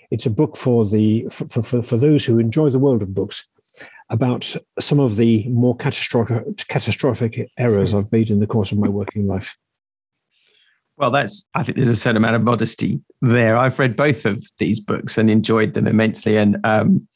It's 0.09 0.25
a 0.25 0.31
book 0.31 0.57
for 0.57 0.85
the 0.85 1.27
for, 1.29 1.61
for, 1.61 1.83
for 1.83 1.97
those 1.97 2.25
who 2.25 2.39
enjoy 2.39 2.71
the 2.71 2.79
world 2.79 3.03
of 3.03 3.13
books 3.13 3.47
about 4.09 4.55
some 4.79 4.99
of 4.99 5.17
the 5.17 5.47
more 5.49 5.75
catastrophic 5.75 6.67
catastrophic 6.67 7.51
errors 7.59 7.93
I've 7.93 8.11
made 8.11 8.31
in 8.31 8.39
the 8.39 8.47
course 8.47 8.71
of 8.71 8.79
my 8.79 8.89
working 8.89 9.27
life. 9.27 9.55
Well, 10.97 11.11
that's 11.11 11.47
I 11.53 11.61
think 11.61 11.77
there's 11.77 11.87
a 11.87 11.95
certain 11.95 12.17
amount 12.17 12.37
of 12.37 12.43
modesty 12.43 12.99
there. 13.21 13.55
I've 13.55 13.77
read 13.77 13.95
both 13.95 14.25
of 14.25 14.43
these 14.57 14.79
books 14.79 15.17
and 15.17 15.29
enjoyed 15.29 15.75
them 15.75 15.85
immensely, 15.85 16.37
and 16.37 16.57
um, 16.63 17.07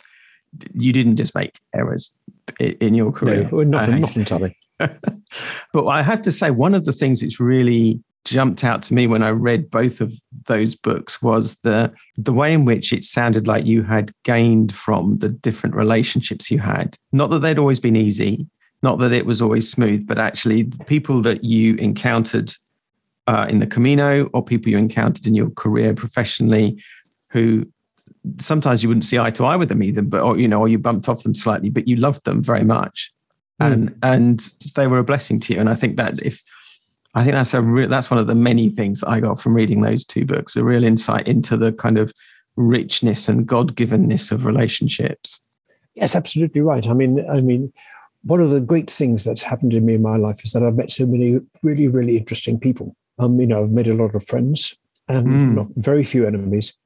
you 0.74 0.94
didn't 0.94 1.18
just 1.18 1.36
make 1.36 1.60
errors 1.76 2.12
in 2.60 2.94
your 2.94 3.12
career. 3.12 3.50
No, 3.52 3.64
not, 3.64 3.90
uh, 3.90 3.98
not 3.98 4.18
entirely. 4.18 4.58
but 4.80 5.88
I 5.88 6.02
have 6.02 6.22
to 6.24 6.32
say, 6.32 6.52
one 6.52 6.74
of 6.74 6.86
the 6.86 6.94
things 6.94 7.22
that's 7.22 7.40
really 7.40 8.02
jumped 8.26 8.64
out 8.64 8.84
to 8.84 8.94
me 8.94 9.08
when 9.08 9.24
I 9.24 9.30
read 9.30 9.72
both 9.72 10.02
of 10.02 10.12
those 10.48 10.76
books 10.76 11.22
was 11.22 11.56
the 11.64 11.94
the 12.18 12.34
way 12.34 12.54
in 12.54 12.66
which 12.66 12.92
it 12.92 13.06
sounded 13.06 13.48
like 13.48 13.66
you 13.66 13.84
had 13.84 14.12
gained 14.24 14.74
from 14.74 15.18
the 15.20 15.30
different 15.30 15.76
relationships 15.76 16.52
you 16.52 16.60
had. 16.60 16.98
Not 17.12 17.30
that 17.30 17.40
they'd 17.40 17.60
always 17.60 17.80
been 17.80 17.96
easy, 17.96 18.46
not 18.84 19.00
that 19.00 19.14
it 19.14 19.26
was 19.26 19.42
always 19.42 19.72
smooth, 19.72 20.06
but 20.06 20.20
actually 20.20 20.64
the 20.64 20.84
people 20.86 21.22
that 21.22 21.44
you 21.44 21.76
encountered 21.76 22.54
uh, 23.28 23.46
in 23.50 23.60
the 23.60 23.68
Camino 23.68 24.26
or 24.34 24.44
people 24.44 24.72
you 24.72 24.78
encountered 24.78 25.26
in 25.26 25.36
your 25.36 25.50
career 25.52 25.94
professionally 25.94 26.82
who 27.30 27.66
sometimes 28.40 28.84
you 28.84 28.90
wouldn't 28.90 29.06
see 29.06 29.20
eye 29.20 29.32
to 29.32 29.46
eye 29.46 29.56
with 29.56 29.70
them 29.70 29.84
either, 29.84 30.02
but 30.02 30.22
or 30.22 30.38
you 30.38 30.48
know, 30.48 30.60
or 30.60 30.68
you 30.68 30.78
bumped 30.78 31.10
off 31.10 31.24
them 31.24 31.36
slightly, 31.36 31.70
but 31.70 31.88
you 31.88 31.96
loved 31.96 32.26
them 32.26 32.44
very 32.44 32.64
much, 32.64 33.12
mm. 33.62 33.72
and 33.72 33.98
and 34.04 34.40
they 34.76 34.88
were 34.88 35.00
a 35.00 35.04
blessing 35.04 35.40
to 35.42 35.54
you. 35.54 35.60
And 35.60 35.70
I 35.70 35.76
think 35.76 35.98
that 35.98 36.22
if 36.24 36.42
I 37.16 37.24
think 37.24 37.34
that's 37.34 37.54
a 37.54 37.88
that's 37.88 38.12
one 38.12 38.20
of 38.20 38.28
the 38.28 38.36
many 38.36 38.70
things 38.70 39.02
that 39.02 39.10
I 39.10 39.20
got 39.20 39.40
from 39.40 39.56
reading 39.56 39.82
those 39.82 40.06
two 40.06 40.26
books, 40.26 40.56
a 40.56 40.64
real 40.64 40.84
insight 40.84 41.28
into 41.28 41.58
the 41.58 41.72
kind 41.72 41.98
of 41.98 42.14
richness 42.56 43.30
and 43.30 43.46
God 43.46 43.76
givenness 43.76 44.32
of 44.32 44.46
relationships. 44.46 45.42
Yes, 45.96 46.16
absolutely 46.16 46.62
right. 46.62 46.88
I 46.88 46.94
mean, 46.94 47.26
I 47.30 47.42
mean, 47.42 47.74
one 48.24 48.42
of 48.42 48.50
the 48.50 48.60
great 48.60 48.90
things 48.90 49.24
that's 49.24 49.42
happened 49.42 49.72
to 49.72 49.80
me 49.80 49.96
in 49.96 50.02
my 50.02 50.18
life 50.18 50.44
is 50.44 50.52
that 50.52 50.64
I've 50.64 50.76
met 50.76 50.92
so 50.92 51.06
many 51.06 51.40
really, 51.64 51.88
really 51.88 52.18
interesting 52.18 52.60
people. 52.60 52.96
Um, 53.20 53.40
you 53.40 53.48
know, 53.48 53.62
I've 53.64 53.72
made 53.72 53.88
a 53.88 53.94
lot 53.94 54.14
of 54.14 54.24
friends 54.24 54.78
and 55.08 55.28
mm. 55.28 55.56
not 55.56 55.68
very 55.76 56.04
few 56.04 56.28
enemies, 56.28 56.78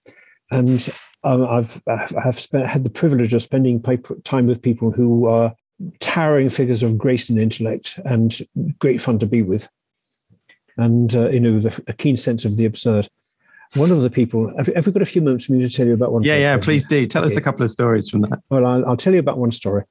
and 0.52 0.90
um, 1.24 1.46
I've 1.48 1.82
I've 1.88 2.40
spent, 2.40 2.70
had 2.70 2.84
the 2.84 2.90
privilege 2.90 3.34
of 3.34 3.42
spending 3.42 3.82
time 4.24 4.48
with 4.48 4.62
people 4.62 4.92
who 4.92 5.26
are 5.26 5.56
towering 6.00 6.50
figures 6.50 6.84
of 6.84 6.98
grace 6.98 7.30
and 7.30 7.40
intellect 7.40 8.00
and 8.06 8.38
great 8.80 9.02
fun 9.02 9.18
to 9.20 9.26
be 9.26 9.42
with, 9.42 9.70
and 10.78 11.16
uh, 11.16 11.30
you 11.30 11.40
know 11.40 11.60
the, 11.60 11.84
a 11.88 11.94
keen 11.94 12.18
sense 12.18 12.46
of 12.46 12.58
the 12.58 12.66
absurd. 12.66 13.08
One 13.76 13.90
of 13.90 14.02
the 14.02 14.10
people, 14.10 14.54
have, 14.58 14.68
have 14.68 14.86
we 14.86 14.92
got 14.92 15.02
a 15.02 15.06
few 15.06 15.22
moments 15.22 15.46
for 15.46 15.54
me 15.54 15.62
to 15.62 15.70
tell 15.70 15.88
you 15.88 15.94
about 15.94 16.12
one? 16.12 16.24
Yeah, 16.24 16.36
yeah, 16.36 16.58
please 16.58 16.84
do. 16.84 17.08
Tell 17.08 17.24
okay. 17.24 17.32
us 17.32 17.38
a 17.38 17.42
couple 17.42 17.64
of 17.64 17.72
stories 17.72 18.10
from 18.10 18.20
that. 18.24 18.42
Well, 18.50 18.66
I'll, 18.66 18.86
I'll 18.86 18.98
tell 18.98 19.14
you 19.14 19.20
about 19.20 19.38
one 19.38 19.52
story. 19.52 19.86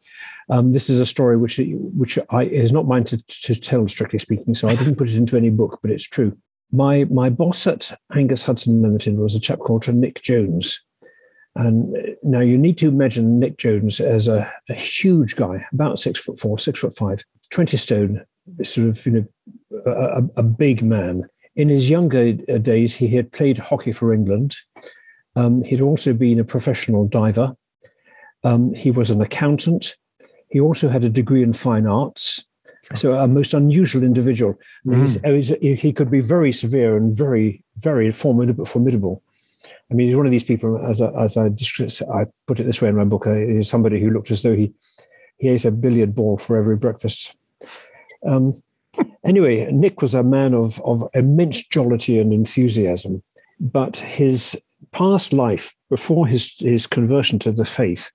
Um, 0.51 0.73
this 0.73 0.91
is 0.91 1.01
a 1.01 1.07
story 1.07 1.39
which 1.39 1.59
which 1.97 2.19
I, 2.29 2.43
is 2.43 2.73
not 2.73 2.87
mine 2.87 3.05
to, 3.05 3.17
to 3.17 3.55
tell, 3.55 3.89
strictly 3.89 4.19
speaking. 4.19 4.53
So 4.53 4.69
I 4.69 4.77
didn't 4.77 4.97
put 4.97 5.09
it 5.09 5.17
into 5.17 5.35
any 5.39 5.49
book, 5.49 5.79
but 5.81 5.91
it's 5.91 6.07
true. 6.07 6.37
My 6.73 7.05
my 7.05 7.31
boss 7.31 7.67
at 7.67 7.99
Angus 8.15 8.45
Hudson 8.45 8.83
Limited 8.83 9.17
was 9.17 9.35
a 9.35 9.41
chap 9.41 9.59
called 9.59 9.89
Nick 9.89 10.23
Jones, 10.23 10.85
and 11.57 11.97
now 12.23 12.41
you 12.41 12.57
need 12.57 12.79
to 12.79 12.89
imagine 12.89 13.39
Nick 13.39 13.59
Jones 13.59 14.01
as 14.01 14.29
a, 14.29 14.51
a 14.69 14.75
huge 14.75 15.37
guy, 15.37 15.67
about 15.73 15.99
six 15.99 16.21
foot 16.21 16.39
four, 16.39 16.59
six 16.59 16.79
foot 16.79 16.97
five, 16.97 17.25
20 17.51 17.77
stone, 17.77 18.25
sort 18.63 18.89
of, 18.89 19.05
you 19.05 19.13
know, 19.13 19.27
a, 19.87 20.23
a 20.37 20.43
big 20.43 20.83
man. 20.83 21.29
In 21.57 21.69
his 21.69 21.91
younger 21.91 22.33
days, 22.33 22.95
he 22.95 23.09
had 23.09 23.33
played 23.33 23.59
hockey 23.59 23.93
for 23.93 24.15
England. 24.15 24.57
Um, 25.37 25.63
he'd 25.63 25.81
also 25.81 26.13
been 26.13 26.39
a 26.39 26.45
professional 26.45 27.07
diver. 27.07 27.57
Um, 28.45 28.73
he 28.73 28.91
was 28.91 29.11
an 29.11 29.21
accountant. 29.21 29.97
He 30.49 30.61
also 30.61 30.89
had 30.89 31.05
a 31.05 31.11
degree 31.11 31.43
in 31.43 31.53
fine 31.53 31.87
arts. 31.87 32.45
So 32.97 33.13
a 33.13 33.29
most 33.29 33.55
unusual 33.55 34.03
individual. 34.03 34.59
Mm. 34.87 35.79
he 35.79 35.93
could 35.93 36.11
be 36.11 36.21
very 36.21 36.51
severe 36.51 36.97
and 36.97 37.17
very, 37.17 37.63
very 37.77 38.11
formidable. 38.11 38.65
formidable. 38.65 39.23
I 39.91 39.95
mean, 39.95 40.07
he's 40.07 40.17
one 40.17 40.27
of 40.27 40.33
these 40.33 40.45
people, 40.45 40.79
as 40.85 41.01
I, 41.01 41.11
as 41.23 41.37
I, 41.37 41.47
I 41.47 42.27
put 42.47 42.61
it 42.61 42.65
this 42.65 42.81
way 42.81 42.89
in 42.89 42.97
my 42.97 43.05
book, 43.05 43.27
uh, 43.27 43.35
he's 43.35 43.69
somebody 43.69 44.01
who 44.01 44.11
looked 44.11 44.31
as 44.31 44.43
though 44.43 44.55
he, 44.55 44.73
he 45.39 45.49
ate 45.49 45.65
a 45.65 45.71
billiard 45.71 46.15
ball 46.15 46.39
for 46.39 46.57
every 46.57 46.77
breakfast. 46.77 47.37
Um, 48.27 48.55
anyway, 49.25 49.71
Nick 49.73 50.01
was 50.01 50.15
a 50.15 50.23
man 50.23 50.55
of, 50.55 50.81
of 50.83 51.09
immense 51.15 51.65
jollity 51.67 52.19
and 52.19 52.33
enthusiasm, 52.33 53.23
but 53.59 53.99
his 53.99 54.61
past 54.93 55.33
life, 55.33 55.75
before 55.89 56.27
his, 56.27 56.55
his 56.59 56.87
conversion 56.87 57.39
to 57.41 57.53
the 57.53 57.65
faith, 57.65 58.13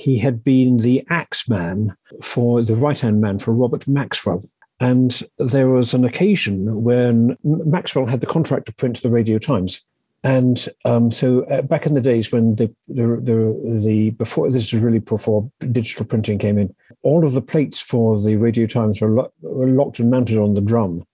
he 0.00 0.18
had 0.18 0.42
been 0.42 0.78
the 0.78 1.04
axe 1.10 1.46
man 1.46 1.94
for 2.22 2.62
the 2.62 2.74
right 2.74 2.98
hand 2.98 3.20
man 3.20 3.38
for 3.38 3.52
Robert 3.52 3.86
Maxwell. 3.86 4.42
And 4.80 5.22
there 5.38 5.68
was 5.68 5.92
an 5.92 6.06
occasion 6.06 6.82
when 6.82 7.36
Maxwell 7.44 8.06
had 8.06 8.22
the 8.22 8.26
contract 8.26 8.64
to 8.66 8.74
print 8.74 9.02
the 9.02 9.10
Radio 9.10 9.36
Times. 9.36 9.84
And 10.24 10.66
um, 10.86 11.10
so 11.10 11.44
uh, 11.44 11.60
back 11.62 11.84
in 11.84 11.92
the 11.92 12.00
days 12.00 12.32
when 12.32 12.56
the, 12.56 12.74
the, 12.88 13.20
the, 13.22 13.80
the, 13.84 14.10
before 14.10 14.50
this 14.50 14.72
is 14.72 14.80
really 14.80 15.00
before 15.00 15.50
digital 15.70 16.06
printing 16.06 16.38
came 16.38 16.56
in, 16.56 16.74
all 17.02 17.26
of 17.26 17.32
the 17.34 17.42
plates 17.42 17.78
for 17.78 18.18
the 18.18 18.36
Radio 18.36 18.66
Times 18.66 19.02
were, 19.02 19.10
lo- 19.10 19.32
were 19.42 19.66
locked 19.66 19.98
and 19.98 20.10
mounted 20.10 20.38
on 20.38 20.54
the 20.54 20.62
drum. 20.62 21.04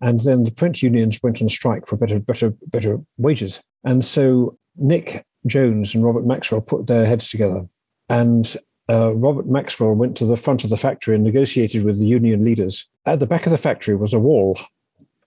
And 0.00 0.20
then 0.20 0.44
the 0.44 0.52
print 0.52 0.82
unions 0.82 1.20
went 1.22 1.42
on 1.42 1.50
strike 1.50 1.86
for 1.86 1.96
better, 1.98 2.20
better, 2.20 2.54
better 2.68 3.00
wages. 3.18 3.60
And 3.84 4.02
so 4.02 4.56
Nick 4.76 5.26
Jones 5.46 5.94
and 5.94 6.04
Robert 6.04 6.24
Maxwell 6.24 6.62
put 6.62 6.86
their 6.86 7.04
heads 7.04 7.28
together. 7.28 7.68
And 8.08 8.56
uh, 8.90 9.14
Robert 9.14 9.46
Maxwell 9.46 9.94
went 9.94 10.16
to 10.16 10.24
the 10.24 10.36
front 10.36 10.64
of 10.64 10.70
the 10.70 10.76
factory 10.76 11.14
and 11.14 11.24
negotiated 11.24 11.84
with 11.84 11.98
the 11.98 12.06
union 12.06 12.44
leaders. 12.44 12.88
At 13.04 13.20
the 13.20 13.26
back 13.26 13.46
of 13.46 13.52
the 13.52 13.58
factory 13.58 13.94
was 13.94 14.14
a 14.14 14.18
wall, 14.18 14.58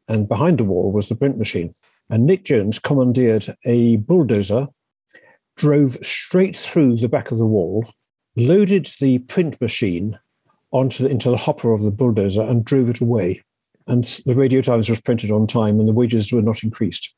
and 0.07 0.27
behind 0.27 0.57
the 0.57 0.63
wall 0.63 0.91
was 0.91 1.09
the 1.09 1.15
print 1.15 1.37
machine. 1.37 1.73
And 2.09 2.25
Nick 2.25 2.43
Jones 2.43 2.79
commandeered 2.79 3.55
a 3.65 3.97
bulldozer, 3.97 4.67
drove 5.55 5.97
straight 6.01 6.55
through 6.55 6.97
the 6.97 7.07
back 7.07 7.31
of 7.31 7.37
the 7.37 7.45
wall, 7.45 7.85
loaded 8.35 8.89
the 8.99 9.19
print 9.19 9.61
machine 9.61 10.19
onto 10.71 11.03
the, 11.03 11.09
into 11.09 11.29
the 11.29 11.37
hopper 11.37 11.71
of 11.71 11.83
the 11.83 11.91
bulldozer, 11.91 12.41
and 12.41 12.65
drove 12.65 12.89
it 12.89 12.99
away. 12.99 13.43
And 13.87 14.03
the 14.25 14.35
Radio 14.35 14.61
Times 14.61 14.89
was 14.89 15.01
printed 15.01 15.31
on 15.31 15.47
time, 15.47 15.79
and 15.79 15.87
the 15.87 15.93
wages 15.93 16.31
were 16.31 16.41
not 16.41 16.63
increased. 16.63 17.15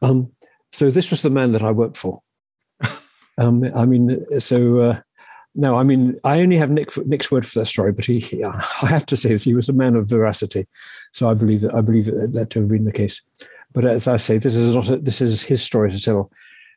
Um, 0.00 0.32
so 0.70 0.90
this 0.90 1.10
was 1.10 1.22
the 1.22 1.30
man 1.30 1.52
that 1.52 1.62
I 1.62 1.70
worked 1.72 1.96
for. 1.96 2.22
Um, 3.38 3.64
I 3.74 3.84
mean, 3.86 4.24
so 4.38 4.80
uh, 4.80 5.00
no, 5.54 5.76
I 5.76 5.82
mean, 5.82 6.18
I 6.24 6.40
only 6.40 6.56
have 6.56 6.70
Nick, 6.70 6.96
Nick's 7.06 7.30
word 7.30 7.46
for 7.46 7.58
that 7.58 7.66
story, 7.66 7.92
but 7.92 8.06
he, 8.06 8.42
I 8.82 8.86
have 8.86 9.06
to 9.06 9.16
say, 9.16 9.36
he 9.36 9.54
was 9.54 9.68
a 9.68 9.74
man 9.74 9.96
of 9.96 10.08
veracity. 10.08 10.66
So 11.10 11.30
I 11.30 11.34
believe 11.34 11.60
that 11.62 11.74
I 11.74 11.80
believe 11.80 12.06
that, 12.06 12.32
that 12.32 12.50
to 12.50 12.60
have 12.60 12.68
been 12.68 12.84
the 12.84 12.92
case. 12.92 13.22
But 13.72 13.84
as 13.84 14.06
I 14.08 14.16
say, 14.16 14.38
this 14.38 14.54
is 14.54 14.74
not 14.74 14.88
a, 14.88 14.96
this 14.96 15.20
is 15.20 15.42
his 15.42 15.62
story 15.62 15.90
to 15.90 16.00
tell. 16.00 16.30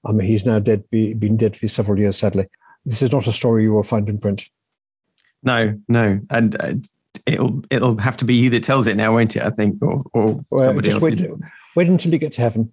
I 0.05 0.11
mean, 0.11 0.27
he's 0.27 0.45
now 0.45 0.59
dead, 0.59 0.89
be, 0.89 1.13
been 1.13 1.35
dead 1.35 1.57
for 1.57 1.67
several 1.67 1.99
years, 1.99 2.17
sadly. 2.17 2.47
This 2.85 3.01
is 3.01 3.11
not 3.11 3.27
a 3.27 3.31
story 3.31 3.63
you 3.63 3.73
will 3.73 3.83
find 3.83 4.07
in 4.07 4.19
print. 4.19 4.49
No, 5.43 5.79
no, 5.87 6.19
and 6.29 6.59
uh, 6.61 6.73
it'll 7.25 7.63
it'll 7.69 7.97
have 7.97 8.17
to 8.17 8.25
be 8.25 8.35
you 8.35 8.49
that 8.51 8.63
tells 8.63 8.87
it 8.87 8.97
now, 8.97 9.13
won't 9.13 9.35
it? 9.35 9.43
I 9.43 9.49
think, 9.49 9.81
or 9.81 10.03
or 10.13 10.43
well, 10.49 10.65
somebody 10.65 10.89
just 10.89 11.01
else. 11.01 11.03
Wait, 11.03 11.31
wait 11.75 11.87
until 11.87 12.11
you 12.11 12.17
get 12.17 12.33
to 12.33 12.41
heaven. 12.41 12.71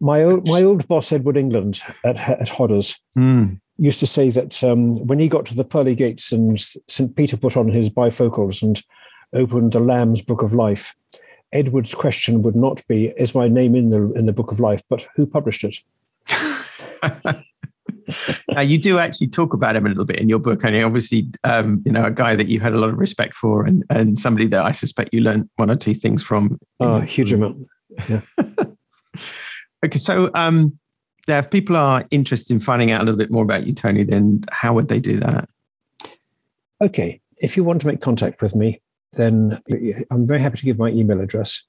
My 0.00 0.22
old 0.22 0.46
my 0.48 0.62
old 0.62 0.86
boss 0.88 1.12
Edward 1.12 1.36
England 1.36 1.80
at 2.04 2.18
at 2.18 2.48
Hodders. 2.48 2.98
Mm. 3.16 3.60
used 3.78 4.00
to 4.00 4.06
say 4.06 4.30
that 4.30 4.62
um, 4.62 4.94
when 5.06 5.18
he 5.18 5.28
got 5.28 5.46
to 5.46 5.54
the 5.54 5.64
pearly 5.64 5.94
gates 5.94 6.32
and 6.32 6.60
St. 6.88 7.16
Peter 7.16 7.36
put 7.36 7.56
on 7.56 7.68
his 7.68 7.90
bifocals 7.90 8.62
and 8.62 8.82
opened 9.32 9.72
the 9.72 9.80
Lamb's 9.80 10.20
Book 10.22 10.42
of 10.42 10.52
Life, 10.52 10.94
Edward's 11.52 11.94
question 11.94 12.42
would 12.42 12.56
not 12.56 12.86
be, 12.88 13.12
"Is 13.16 13.34
my 13.34 13.48
name 13.48 13.74
in 13.74 13.90
the 13.90 14.10
in 14.12 14.26
the 14.26 14.32
Book 14.32 14.52
of 14.52 14.60
Life?" 14.60 14.82
but 14.88 15.06
"Who 15.16 15.26
published 15.26 15.64
it?" 15.64 15.78
now 18.48 18.60
you 18.60 18.78
do 18.78 18.98
actually 18.98 19.28
talk 19.28 19.54
about 19.54 19.76
him 19.76 19.86
a 19.86 19.88
little 19.88 20.04
bit 20.04 20.20
in 20.20 20.28
your 20.28 20.38
book, 20.38 20.64
and 20.64 20.76
obviously, 20.82 21.28
um, 21.44 21.82
you 21.84 21.92
know, 21.92 22.04
a 22.04 22.10
guy 22.10 22.36
that 22.36 22.48
you 22.48 22.60
had 22.60 22.72
a 22.72 22.78
lot 22.78 22.90
of 22.90 22.98
respect 22.98 23.34
for, 23.34 23.64
and 23.64 23.84
and 23.90 24.18
somebody 24.18 24.46
that 24.48 24.64
I 24.64 24.72
suspect 24.72 25.12
you 25.12 25.20
learned 25.20 25.48
one 25.56 25.70
or 25.70 25.76
two 25.76 25.94
things 25.94 26.22
from. 26.22 26.58
Oh, 26.78 27.00
huge 27.00 27.32
amount. 27.32 27.66
Yeah. 28.08 28.20
okay, 29.84 29.98
so 29.98 30.30
um, 30.34 30.78
yeah, 31.26 31.38
if 31.38 31.50
people 31.50 31.76
are 31.76 32.04
interested 32.10 32.52
in 32.52 32.60
finding 32.60 32.90
out 32.90 33.02
a 33.02 33.04
little 33.04 33.18
bit 33.18 33.30
more 33.30 33.42
about 33.42 33.66
you, 33.66 33.74
Tony, 33.74 34.04
then 34.04 34.44
how 34.50 34.74
would 34.74 34.88
they 34.88 35.00
do 35.00 35.18
that? 35.20 35.48
Okay, 36.80 37.20
if 37.38 37.56
you 37.56 37.64
want 37.64 37.80
to 37.82 37.86
make 37.86 38.00
contact 38.00 38.42
with 38.42 38.54
me, 38.54 38.80
then 39.12 39.60
I'm 40.10 40.26
very 40.26 40.40
happy 40.40 40.58
to 40.58 40.64
give 40.64 40.78
my 40.78 40.88
email 40.88 41.20
address, 41.20 41.62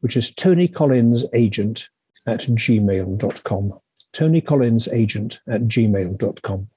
which 0.00 0.16
is 0.16 0.30
tonycollinsagent 0.32 1.88
at 2.26 2.40
gmail.com. 2.40 3.80
tonycollinsagent 4.12 5.38
at 5.48 5.62
gmail.com. 5.62 6.68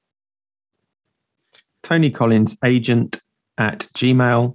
Tony 1.84 2.10
Collins 2.10 2.58
agent 2.64 3.20
at 3.58 3.88
gmail.com. 3.96 4.54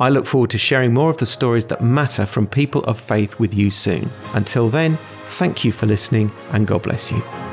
I 0.00 0.08
look 0.08 0.26
forward 0.26 0.50
to 0.50 0.58
sharing 0.58 0.92
more 0.92 1.10
of 1.10 1.18
the 1.18 1.26
stories 1.26 1.66
that 1.66 1.80
matter 1.80 2.26
from 2.26 2.46
people 2.46 2.82
of 2.82 2.98
faith 2.98 3.38
with 3.38 3.54
you 3.54 3.70
soon. 3.70 4.10
Until 4.34 4.68
then, 4.68 4.98
thank 5.24 5.64
you 5.64 5.72
for 5.72 5.86
listening 5.86 6.32
and 6.50 6.66
God 6.66 6.82
bless 6.82 7.12
you. 7.12 7.43